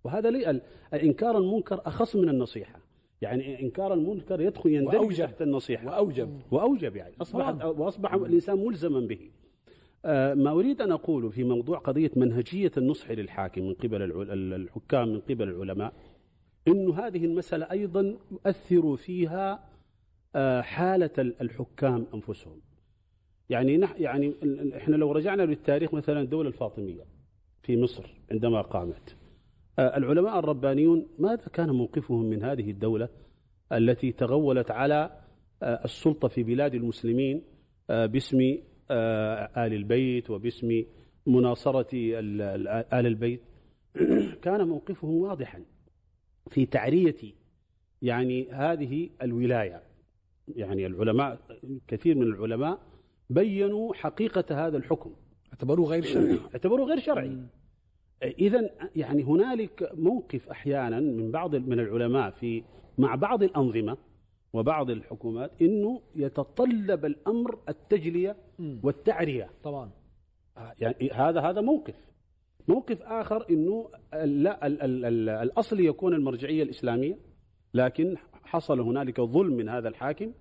وهذا 0.05 0.31
لي 0.31 0.51
ال- 0.51 0.63
الإنكار 0.95 1.39
المنكر 1.39 1.81
أخص 1.87 2.17
من 2.17 2.29
النصيحة 2.29 2.79
يعني 3.23 3.63
إنكار 3.63 3.95
المنكر 3.95 4.41
يدخل 4.41 4.71
يندرج. 4.71 4.95
تحت 5.27 5.43
النصيحة 5.43 5.87
وأوجب 5.87 6.41
وأوجب 6.51 6.97
يعني 6.97 7.15
اصبح 7.23 7.65
وأصبح 7.65 8.15
الإنسان 8.15 8.65
ملزما 8.65 9.01
به. 9.01 9.31
آه، 10.05 10.35
ما 10.35 10.51
أريد 10.51 10.81
أن 10.81 10.93
اقوله 10.93 11.29
في 11.29 11.45
موضوع 11.45 11.79
قضية 11.79 12.11
منهجية 12.17 12.71
النصح 12.77 13.11
للحاكم 13.11 13.63
من 13.63 13.75
قبل 13.75 14.03
الحكام 14.33 15.09
من 15.09 15.21
قبل 15.21 15.49
العلماء 15.49 15.93
انه 16.69 16.95
هذه 17.07 17.25
المسألة 17.25 17.71
أيضا 17.71 18.17
يؤثر 18.33 18.97
فيها 18.97 19.69
آه، 20.37 20.61
حالة 20.61 21.11
ال- 21.19 21.41
الحكام 21.43 22.07
أنفسهم. 22.15 22.61
يعني 23.51 23.77
نح 23.77 23.95
يعني 24.01 24.35
إحنا 24.77 24.97
لو 24.97 25.13
رجعنا 25.13 25.43
للتاريخ 25.43 25.95
مثلا 25.95 26.21
الدولة 26.21 26.49
الفاطمية 26.49 27.05
في 27.63 27.77
مصر 27.83 28.15
عندما 28.31 28.61
قامت 28.61 29.17
آه، 29.79 29.97
العلماء 29.97 30.39
الربانيون 30.39 31.07
ماذا 31.19 31.49
كان 31.53 31.71
موقفهم 31.71 32.25
من 32.25 32.43
هذه 32.43 32.71
الدولة 32.71 33.09
التي 33.73 34.13
تغولت 34.13 34.71
على 34.71 35.11
السلطة 35.63 36.29
في 36.29 36.43
بلاد 36.43 36.75
المسلمين 36.75 37.43
باسم 37.89 38.57
آل 38.91 39.75
البيت 39.75 40.31
وباسم 40.31 40.85
مناصرة 41.27 41.89
آل 41.93 43.07
البيت. 43.07 43.41
كان 44.45 44.69
موقفهم 44.69 45.15
واضحا 45.15 45.63
في 46.51 46.67
تعرية 46.67 47.17
يعني 48.03 48.51
هذه 48.51 49.11
الولاية. 49.23 49.83
يعني 50.49 50.87
العلماء 50.87 51.39
كثير 51.89 52.15
من 52.15 52.23
العلماء 52.23 52.79
بينوا 53.31 53.95
حقيقة 53.95 54.67
هذا 54.67 54.77
الحكم. 54.77 55.13
اعتبروه 55.53 55.89
غير 55.89 56.03
شرعي. 56.03 56.39
اعتبروه 56.55 56.87
غير 56.87 56.99
شرعي. 56.99 57.39
اذا 58.23 58.71
يعني 58.97 59.23
هنالك 59.23 59.91
موقف 59.95 60.49
أحيانا 60.49 61.01
من 61.01 61.31
بعض 61.31 61.57
من 61.57 61.81
العلماء 61.81 62.31
في 62.31 62.63
مع 62.99 63.15
بعض 63.15 63.43
الأنظمة 63.43 63.97
وبعض 64.53 64.91
الحكومات 64.91 65.51
إنه 65.63 66.01
يتطلب 66.17 67.05
الأمر 67.05 67.59
التجلية 67.69 68.37
والتعرية. 68.83 69.51
طبعا. 69.63 69.91
يعني 70.81 71.11
هذا 71.15 71.41
هذا 71.41 71.61
موقف. 71.61 71.95
موقف 72.69 73.03
آخر 73.03 73.47
إنه 73.51 73.91
لا 74.13 74.67
ال 74.67 74.83
ال 74.83 75.05
ال 75.05 75.29
الأصل 75.29 75.81
يكون 75.81 76.15
المرجعية 76.15 76.63
الإسلامية 76.63 77.19
لكن 77.75 78.17
حصل 78.45 78.81
هنالك 78.81 79.21
ظلم 79.21 79.57
من 79.57 79.69
هذا 79.69 79.89
الحاكم 79.89 80.33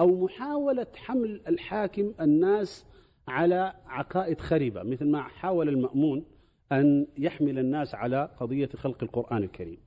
أو 0.00 0.24
محاولة 0.24 0.86
حمل 0.96 1.40
الحاكم 1.48 2.14
الناس 2.20 2.86
على 3.28 3.72
عقائد 3.86 4.40
خربه 4.40 4.82
مثل 4.82 5.10
ما 5.10 5.22
حاول 5.22 5.68
المأمون 5.68 6.24
أن 6.72 7.06
يحمل 7.18 7.58
الناس 7.58 7.94
على 7.94 8.30
قضية 8.40 8.68
خلق 8.68 9.02
القرآن 9.02 9.42
الكريم. 9.42 9.78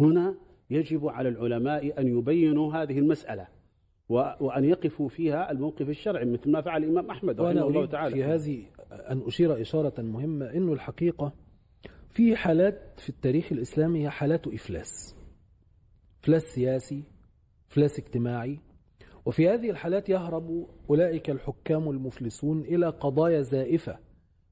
هنا 0.00 0.34
يجب 0.70 1.06
على 1.08 1.28
العلماء 1.28 2.00
أن 2.00 2.18
يبينوا 2.18 2.74
هذه 2.74 2.98
المسألة 2.98 3.46
و- 4.08 4.30
وأن 4.40 4.64
يقفوا 4.64 5.08
فيها 5.08 5.50
الموقف 5.50 5.88
الشرعي 5.88 6.24
مثل 6.24 6.50
ما 6.50 6.60
فعل 6.60 6.84
الإمام 6.84 7.10
أحمد 7.10 7.40
وأنا 7.40 7.60
رحمه 7.60 7.68
الله 7.68 7.86
تعالى. 7.86 8.14
في 8.14 8.24
هذه 8.24 8.62
أن 9.10 9.22
أشير 9.26 9.60
إشارة 9.60 10.02
مهمة 10.02 10.46
أنه 10.46 10.72
الحقيقة 10.72 11.32
في 12.10 12.36
حالات 12.36 13.00
في 13.00 13.08
التاريخ 13.08 13.52
الإسلامي 13.52 14.02
هي 14.04 14.10
حالات 14.10 14.46
إفلاس. 14.46 15.14
إفلاس 16.22 16.42
سياسي 16.42 17.02
إفلاس 17.70 17.98
اجتماعي. 17.98 18.58
وفي 19.26 19.48
هذه 19.48 19.70
الحالات 19.70 20.08
يهرب 20.08 20.66
أولئك 20.90 21.30
الحكام 21.30 21.90
المفلسون 21.90 22.60
إلى 22.60 22.88
قضايا 22.88 23.42
زائفة 23.42 23.98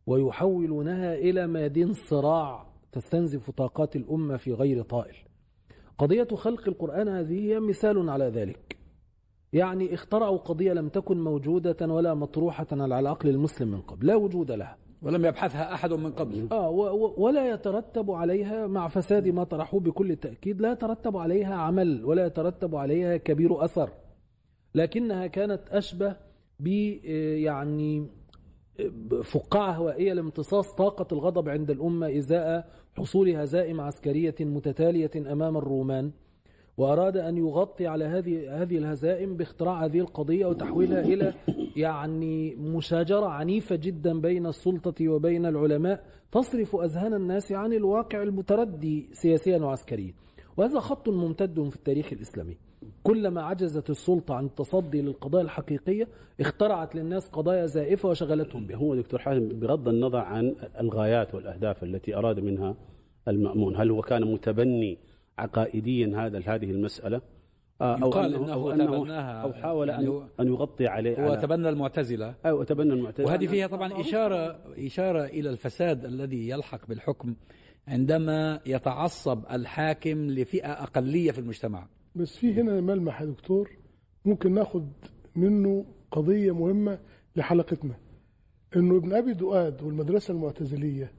ويحولونها 0.06 1.14
إلى 1.14 1.46
ميادين 1.46 1.92
صراع 1.92 2.66
تستنزف 2.92 3.50
طاقات 3.50 3.96
الأمة 3.96 4.36
في 4.36 4.52
غير 4.52 4.82
طائل. 4.82 5.14
قضية 5.98 6.28
خلق 6.34 6.68
القرآن 6.68 7.08
هذه 7.08 7.40
هي 7.40 7.60
مثال 7.60 8.10
على 8.10 8.24
ذلك. 8.24 8.76
يعني 9.52 9.94
اخترعوا 9.94 10.36
قضية 10.38 10.72
لم 10.72 10.88
تكن 10.88 11.20
موجودة 11.20 11.86
ولا 11.86 12.14
مطروحة 12.14 12.66
على 12.72 12.98
العقل 12.98 13.28
المسلم 13.28 13.68
من 13.70 13.80
قبل 13.80 14.06
لا 14.06 14.14
وجود 14.14 14.50
لها. 14.52 14.76
ولم 15.02 15.24
يبحثها 15.24 15.74
أحد 15.74 15.92
من 15.92 16.12
قبل. 16.12 16.48
آه 16.52 16.70
و- 16.70 17.04
و- 17.06 17.14
ولا 17.18 17.50
يترتب 17.50 18.10
عليها 18.10 18.66
مع 18.66 18.88
فساد 18.88 19.28
ما 19.28 19.44
طرحوه 19.44 19.80
بكل 19.80 20.16
تأكيد 20.16 20.60
لا 20.60 20.72
يترتب 20.72 21.16
عليها 21.16 21.54
عمل 21.54 22.04
ولا 22.04 22.26
يترتب 22.26 22.74
عليها 22.76 23.16
كبير 23.16 23.64
أثر. 23.64 23.90
لكنها 24.74 25.26
كانت 25.26 25.60
أشبه 25.70 26.16
ب 26.60 26.68
آه، 26.68 27.36
يعني 27.36 28.06
فقاعة 29.24 29.72
هوائية 29.72 30.12
لامتصاص 30.12 30.74
طاقة 30.74 31.06
الغضب 31.12 31.48
عند 31.48 31.70
الأمة 31.70 32.18
إزاء 32.18 32.68
حصول 32.98 33.28
هزائم 33.36 33.80
عسكرية 33.80 34.34
متتالية 34.40 35.10
أمام 35.32 35.56
الرومان 35.56 36.10
وأراد 36.76 37.16
أن 37.16 37.36
يغطي 37.36 37.86
على 37.86 38.04
هذه 38.04 38.62
هذه 38.62 38.78
الهزائم 38.78 39.36
باختراع 39.36 39.84
هذه 39.84 39.98
القضية 39.98 40.46
وتحويلها 40.46 41.00
إلى 41.00 41.34
يعني 41.76 42.54
مشاجرة 42.54 43.26
عنيفة 43.26 43.76
جدا 43.76 44.20
بين 44.20 44.46
السلطة 44.46 45.08
وبين 45.08 45.46
العلماء 45.46 46.04
تصرف 46.32 46.76
أذهان 46.76 47.14
الناس 47.14 47.52
عن 47.52 47.72
الواقع 47.72 48.22
المتردي 48.22 49.08
سياسيا 49.12 49.58
وعسكريا. 49.58 50.14
وهذا 50.56 50.80
خط 50.80 51.08
ممتد 51.08 51.68
في 51.68 51.76
التاريخ 51.76 52.12
الإسلامي. 52.12 52.56
كلما 53.02 53.42
عجزت 53.42 53.90
السلطة 53.90 54.34
عن 54.34 54.44
التصدي 54.44 55.02
للقضايا 55.02 55.44
الحقيقية 55.44 56.08
اخترعت 56.40 56.94
للناس 56.94 57.28
قضايا 57.28 57.66
زائفة 57.66 58.08
وشغلتهم. 58.08 58.66
بها 58.66 58.76
هو 58.76 58.94
دكتور 58.94 59.20
حازم 59.20 59.48
بغض 59.48 59.88
النظر 59.88 60.18
عن 60.18 60.54
الغايات 60.80 61.34
والأهداف 61.34 61.84
التي 61.84 62.16
أراد 62.16 62.40
منها 62.40 62.74
المأمون 63.28 63.76
هل 63.76 63.90
هو 63.90 64.02
كان 64.02 64.32
متبني 64.32 64.98
عقائديا 65.38 66.12
هذا 66.16 66.38
هذه 66.38 66.70
المسألة؟ 66.70 67.20
آه، 67.80 68.02
أو 68.02 68.12
أنه, 68.12 68.36
إنه, 68.36 68.52
أو, 68.52 68.70
أنه 68.70 69.12
أو 69.42 69.52
حاول 69.52 69.88
يعني 69.88 70.08
أن, 70.08 70.28
أن 70.40 70.46
يغطي 70.46 70.86
عليه 70.86 71.28
هو 71.28 71.34
تبنى 71.34 71.68
المعتزلة. 71.68 72.34
أو 72.46 72.62
تبنى 72.62 72.92
المعتزلة. 72.92 73.26
وهذه 73.26 73.46
فيها 73.46 73.66
طبعا 73.66 74.00
إشارة 74.00 74.58
إشارة 74.78 75.24
إلى 75.24 75.50
الفساد 75.50 76.04
الذي 76.04 76.48
يلحق 76.48 76.86
بالحكم 76.88 77.34
عندما 77.88 78.60
يتعصب 78.66 79.44
الحاكم 79.50 80.30
لفئة 80.30 80.72
أقلية 80.72 81.30
في 81.30 81.38
المجتمع. 81.38 81.86
بس 82.18 82.36
في 82.36 82.54
هنا 82.54 82.80
ملمح 82.80 83.20
يا 83.20 83.26
دكتور 83.26 83.70
ممكن 84.24 84.54
ناخد 84.54 84.92
منه 85.36 85.84
قضية 86.10 86.52
مهمة 86.52 86.98
لحلقتنا 87.36 87.94
إنه 88.76 88.96
ابن 88.96 89.12
أبي 89.12 89.32
دؤاد 89.32 89.82
والمدرسة 89.82 90.32
المعتزلية 90.32 91.12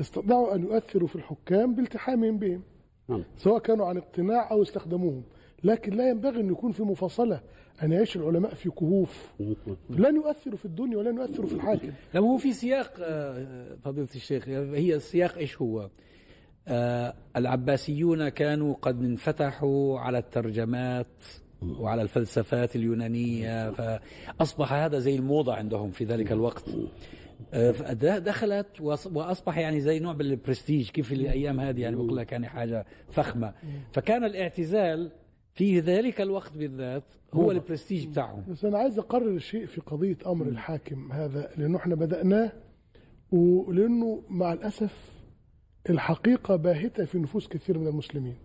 استطاعوا 0.00 0.54
أن 0.54 0.62
يؤثروا 0.62 1.08
في 1.08 1.16
الحكام 1.16 1.74
بالتحامهم 1.74 2.38
بهم 2.38 2.62
نعم. 3.08 3.24
سواء 3.36 3.58
كانوا 3.58 3.86
عن 3.86 3.96
اقتناع 3.96 4.50
أو 4.50 4.62
استخدموهم 4.62 5.22
لكن 5.64 5.92
لا 5.92 6.10
ينبغي 6.10 6.40
أن 6.40 6.50
يكون 6.50 6.72
في 6.72 6.82
مفاصلة 6.82 7.40
أن 7.82 7.92
يعيش 7.92 8.16
العلماء 8.16 8.54
في 8.54 8.70
كهوف 8.70 9.32
لن 9.90 10.16
يؤثروا 10.16 10.56
في 10.56 10.64
الدنيا 10.64 10.98
ولن 10.98 11.16
يؤثروا 11.16 11.46
في 11.46 11.54
الحاكم 11.54 11.90
لما 12.14 12.26
هو 12.26 12.36
في 12.36 12.52
سياق 12.52 12.92
آه، 13.00 13.76
فضيلة 13.84 14.08
الشيخ 14.14 14.48
هي 14.48 14.94
السياق 14.94 15.38
إيش 15.38 15.62
هو؟ 15.62 15.90
آه 16.68 17.14
العباسيون 17.36 18.28
كانوا 18.28 18.74
قد 18.82 19.04
انفتحوا 19.04 19.98
على 19.98 20.18
الترجمات 20.18 21.06
وعلى 21.62 22.02
الفلسفات 22.02 22.76
اليونانية 22.76 23.70
فأصبح 23.70 24.72
هذا 24.72 24.98
زي 24.98 25.16
الموضة 25.16 25.54
عندهم 25.54 25.90
في 25.90 26.04
ذلك 26.04 26.32
الوقت. 26.32 26.64
آه، 27.54 27.92
دخلت 28.18 28.80
وأصبح 28.80 29.58
يعني 29.58 29.80
زي 29.80 29.98
نوع 29.98 30.12
بالبرستيج 30.12 30.90
كيف 30.90 31.12
الأيام 31.12 31.60
هذه 31.60 31.80
يعني 31.80 31.96
بقول 31.96 32.16
لك 32.16 32.32
يعني 32.32 32.48
حاجة 32.48 32.86
فخمة. 33.10 33.52
فكان 33.92 34.24
الاعتزال 34.24 35.10
في 35.54 35.80
ذلك 35.80 36.20
الوقت 36.20 36.56
بالذات 36.56 37.04
هو 37.32 37.50
البرستيج 37.50 38.06
بتاعهم. 38.06 38.44
بس 38.48 38.64
أنا 38.64 38.78
عايز 38.78 38.98
أقرر 38.98 39.28
الشيء 39.28 39.66
في 39.66 39.80
قضية 39.80 40.16
أمر 40.26 40.46
الحاكم 40.46 41.12
هذا 41.12 41.50
لأنه 41.56 41.78
إحنا 41.78 41.94
بدأناه 41.94 42.52
ولأنه 43.32 44.22
مع 44.28 44.52
الأسف 44.52 45.19
الحقيقة 45.90 46.56
باهتة 46.56 47.04
في 47.04 47.18
نفوس 47.18 47.48
كثير 47.48 47.78
من 47.78 47.86
المسلمين 47.86 48.36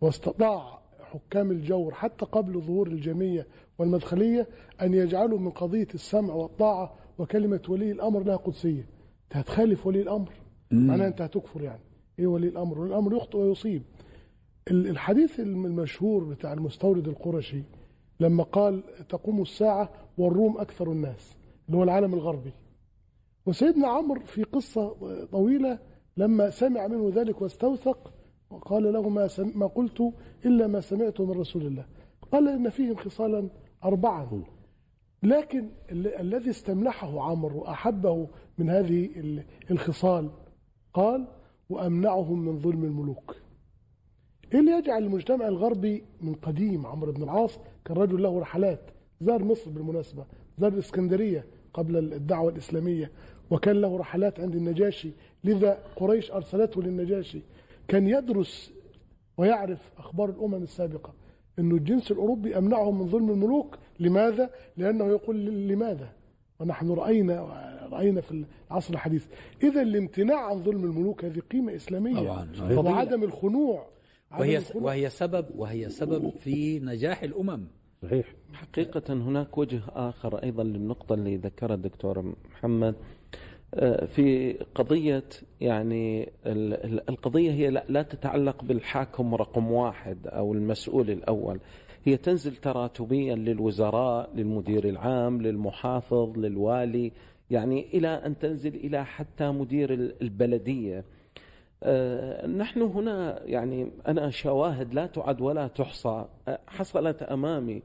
واستطاع 0.00 0.78
حكام 1.00 1.50
الجور 1.50 1.94
حتى 1.94 2.24
قبل 2.26 2.60
ظهور 2.60 2.86
الجامية 2.86 3.46
والمدخلية 3.78 4.46
أن 4.82 4.94
يجعلوا 4.94 5.38
من 5.38 5.50
قضية 5.50 5.88
السمع 5.94 6.34
والطاعة 6.34 6.94
وكلمة 7.18 7.60
ولي 7.68 7.92
الأمر 7.92 8.22
لها 8.22 8.36
قدسية. 8.36 8.80
أنت 9.24 9.36
هتخالف 9.36 9.86
ولي 9.86 10.00
الأمر. 10.02 10.30
معناها 10.70 11.08
أنت 11.08 11.22
هتكفر 11.22 11.62
يعني. 11.62 11.82
إيه 12.18 12.26
ولي 12.26 12.48
الأمر؟ 12.48 12.78
ولي 12.78 12.88
الأمر 12.90 13.16
يخطئ 13.16 13.38
ويصيب. 13.38 13.82
الحديث 14.70 15.40
المشهور 15.40 16.24
بتاع 16.24 16.52
المستورد 16.52 17.08
القرشي 17.08 17.62
لما 18.20 18.42
قال 18.42 18.82
تقوم 19.08 19.42
الساعة 19.42 19.90
والروم 20.18 20.58
أكثر 20.58 20.92
الناس 20.92 21.36
اللي 21.66 21.78
هو 21.78 21.82
العالم 21.82 22.14
الغربي. 22.14 22.52
وسيدنا 23.46 23.88
عمرو 23.88 24.20
في 24.20 24.42
قصة 24.42 24.96
طويلة 25.32 25.78
لما 26.16 26.50
سمع 26.50 26.86
منه 26.86 27.12
ذلك 27.14 27.42
واستوثق 27.42 28.12
قال 28.50 28.92
له 28.92 29.08
ما, 29.08 29.28
ما 29.38 29.66
قلت 29.66 30.12
إلا 30.46 30.66
ما 30.66 30.80
سمعته 30.80 31.24
من 31.24 31.40
رسول 31.40 31.66
الله. 31.66 31.86
قال 32.32 32.48
إن 32.48 32.68
فيهم 32.68 32.96
خصالا 32.96 33.48
أربعة. 33.84 34.42
لكن 35.22 35.68
الذي 35.90 36.50
استملحه 36.50 37.22
عمرو 37.22 37.60
وأحبه 37.60 38.28
من 38.58 38.70
هذه 38.70 39.10
الخصال 39.70 40.30
قال 40.94 41.26
وأمنعهم 41.68 42.44
من 42.44 42.58
ظلم 42.58 42.84
الملوك. 42.84 43.36
إيه 44.54 44.60
اللي 44.60 44.70
يجعل 44.72 45.02
المجتمع 45.02 45.48
الغربي 45.48 46.04
من 46.20 46.34
قديم؟ 46.34 46.86
عمرو 46.86 47.12
بن 47.12 47.22
العاص 47.22 47.58
كان 47.84 47.96
رجل 47.96 48.22
له 48.22 48.40
رحلات 48.40 48.90
زار 49.20 49.44
مصر 49.44 49.70
بالمناسبة 49.70 50.24
زار 50.58 50.72
الإسكندرية 50.72 51.46
قبل 51.74 51.96
الدعوة 51.96 52.50
الإسلامية. 52.52 53.10
وكان 53.52 53.80
له 53.80 53.96
رحلات 53.96 54.40
عند 54.40 54.54
النجاشي. 54.54 55.10
لذا 55.44 55.78
قريش 55.96 56.32
أرسلته 56.32 56.82
للنجاشي. 56.82 57.40
كان 57.88 58.08
يدرس 58.08 58.72
ويعرف 59.36 59.90
أخبار 59.98 60.30
الأمم 60.30 60.62
السابقة 60.62 61.12
أن 61.58 61.70
الجنس 61.70 62.10
الأوروبي 62.10 62.58
أمنعهم 62.58 62.98
من 62.98 63.08
ظلم 63.08 63.30
الملوك. 63.30 63.78
لماذا؟ 64.00 64.50
لأنه 64.76 65.06
يقول 65.06 65.36
لماذا؟ 65.44 66.12
ونحن 66.60 66.90
رأينا 66.90 67.34
رأينا 67.92 68.20
في 68.20 68.44
العصر 68.70 68.94
الحديث. 68.94 69.26
إذا 69.62 69.82
الامتناع 69.82 70.46
عن 70.46 70.62
ظلم 70.62 70.84
الملوك 70.84 71.24
هذه 71.24 71.40
قيمة 71.50 71.76
إسلامية. 71.76 72.44
طبعا 72.76 72.94
وعدم 72.94 73.22
الخنوع 73.22 73.86
وهي 74.38 74.62
وهي 74.74 75.10
سبب 75.10 75.46
وهي 75.56 75.90
سبب 75.90 76.30
في 76.30 76.78
نجاح 76.78 77.22
الأمم. 77.22 77.64
صحيح. 78.02 78.26
حقيقة 78.52 79.12
هناك 79.14 79.58
وجه 79.58 79.80
آخر 79.88 80.42
أيضا 80.42 80.62
للنقطة 80.64 81.14
اللي 81.14 81.36
ذكرها 81.36 81.74
الدكتور 81.74 82.34
محمد 82.50 82.94
آه، 83.74 84.04
في 84.04 84.52
قضية 84.74 85.24
يعني 85.60 86.32
القضية 87.08 87.50
هي 87.50 87.70
لا 87.88 88.02
تتعلق 88.02 88.64
بالحاكم 88.64 89.34
رقم 89.34 89.72
واحد 89.72 90.26
أو 90.26 90.52
المسؤول 90.52 91.10
الأول. 91.10 91.60
هي 92.04 92.16
تنزل 92.16 92.56
تراتبيا 92.56 93.34
للوزراء 93.34 94.30
للمدير 94.34 94.88
العام 94.88 95.42
للمحافظ 95.42 96.38
للوالي 96.38 97.12
يعني 97.50 97.86
إلى 97.94 98.08
أن 98.08 98.38
تنزل 98.38 98.74
إلى 98.74 99.04
حتى 99.04 99.50
مدير 99.50 99.92
البلدية. 100.22 101.04
نحن 102.46 102.82
هنا 102.82 103.42
يعني 103.44 103.92
أنا 104.08 104.30
شواهد 104.30 104.94
لا 104.94 105.06
تعد 105.06 105.40
ولا 105.40 105.66
تحصى. 105.68 106.24
آه، 106.48 106.58
حصلت 106.66 107.22
أمامي 107.22 107.82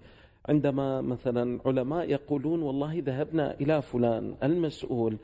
عندما 0.50 1.02
مثلا 1.02 1.60
علماء 1.66 2.10
يقولون 2.10 2.62
والله 2.62 3.04
ذهبنا 3.06 3.54
إلى 3.62 3.82
فلان 3.82 4.36
المسؤول 4.44 5.18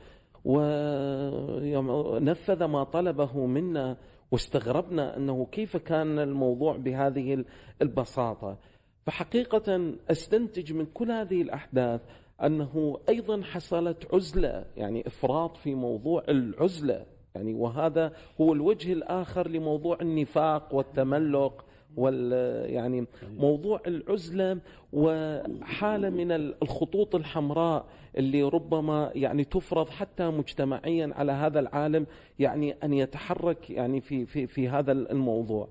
ونفذ 1.55 2.63
ما 2.63 2.83
طلبه 2.83 3.45
منا 3.45 3.97
واستغربنا 4.31 5.17
أنه 5.17 5.47
كيف 5.51 5.77
كان 5.77 6.19
الموضوع 6.19 6.77
بهذه 6.77 7.45
البساطة. 7.81 8.57
فحقيقة 9.05 9.93
أستنتج 10.11 10.73
من 10.73 10.85
كل 10.85 11.11
هذه 11.11 11.41
الأحداث 11.41 12.01
أنه 12.43 12.99
أيضا 13.09 13.41
حصلت 13.41 14.13
عزلة 14.13 14.65
يعني 14.77 15.07
إفراط 15.07 15.57
في 15.57 15.75
موضوع 15.75 16.23
العزلة. 16.29 17.05
يعني 17.35 17.53
وهذا 17.53 18.13
هو 18.41 18.53
الوجه 18.53 18.93
الآخر 18.93 19.47
لموضوع 19.47 19.97
النفاق 20.01 20.75
والتملق 20.75 21.65
وال 21.97 22.31
يعني 22.69 23.05
موضوع 23.37 23.81
العزلة 23.87 24.57
وحالة 24.93 26.09
من 26.09 26.31
الخطوط 26.31 27.15
الحمراء 27.15 27.85
اللي 28.17 28.43
ربما 28.43 29.11
يعني 29.15 29.43
تفرض 29.43 29.89
حتى 29.89 30.29
مجتمعيا 30.29 31.11
على 31.15 31.31
هذا 31.31 31.59
العالم 31.59 32.05
يعني 32.39 32.75
أن 32.83 32.93
يتحرك 32.93 33.69
يعني 33.69 34.01
في 34.01 34.25
في 34.25 34.47
في 34.47 34.69
هذا 34.69 34.91
الموضوع. 34.91 35.67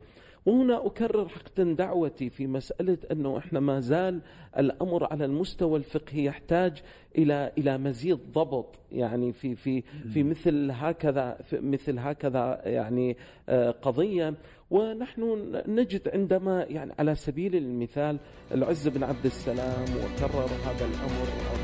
وهنا 0.47 0.87
أكرر 0.87 1.29
حقا 1.29 1.63
دعوتي 1.63 2.31
في 2.31 2.47
مسألة 2.47 2.99
أنه 3.13 3.39
إحنا 3.39 3.61
ما 3.61 3.81
زال 3.81 4.21
الأمر 4.59 5.13
على 5.13 5.25
المستوى 5.25 5.79
الفقهي 5.79 6.25
يحتاج 6.25 6.83
إلى 7.19 7.53
إلى 7.59 7.79
مزيد 7.79 8.19
ضبط 8.33 8.79
يعني 8.93 9.33
في 9.33 9.55
في 9.55 9.83
في 10.13 10.23
مثل 10.23 10.71
هكذا 10.71 11.39
في 11.45 11.61
مثل 11.61 11.99
هكذا 11.99 12.63
يعني 12.65 13.17
آه، 13.49 13.71
قضية. 13.71 14.35
ونحن 14.71 15.53
نجد 15.69 16.09
عندما 16.09 16.67
يعني 16.69 16.93
على 16.99 17.15
سبيل 17.15 17.57
المثال 17.57 18.19
العز 18.53 18.89
بن 18.89 19.05
عبد 19.05 19.25
السلام 19.25 19.85
وكرر 19.85 20.49
هذا 20.65 20.85
الأمر 20.85 21.62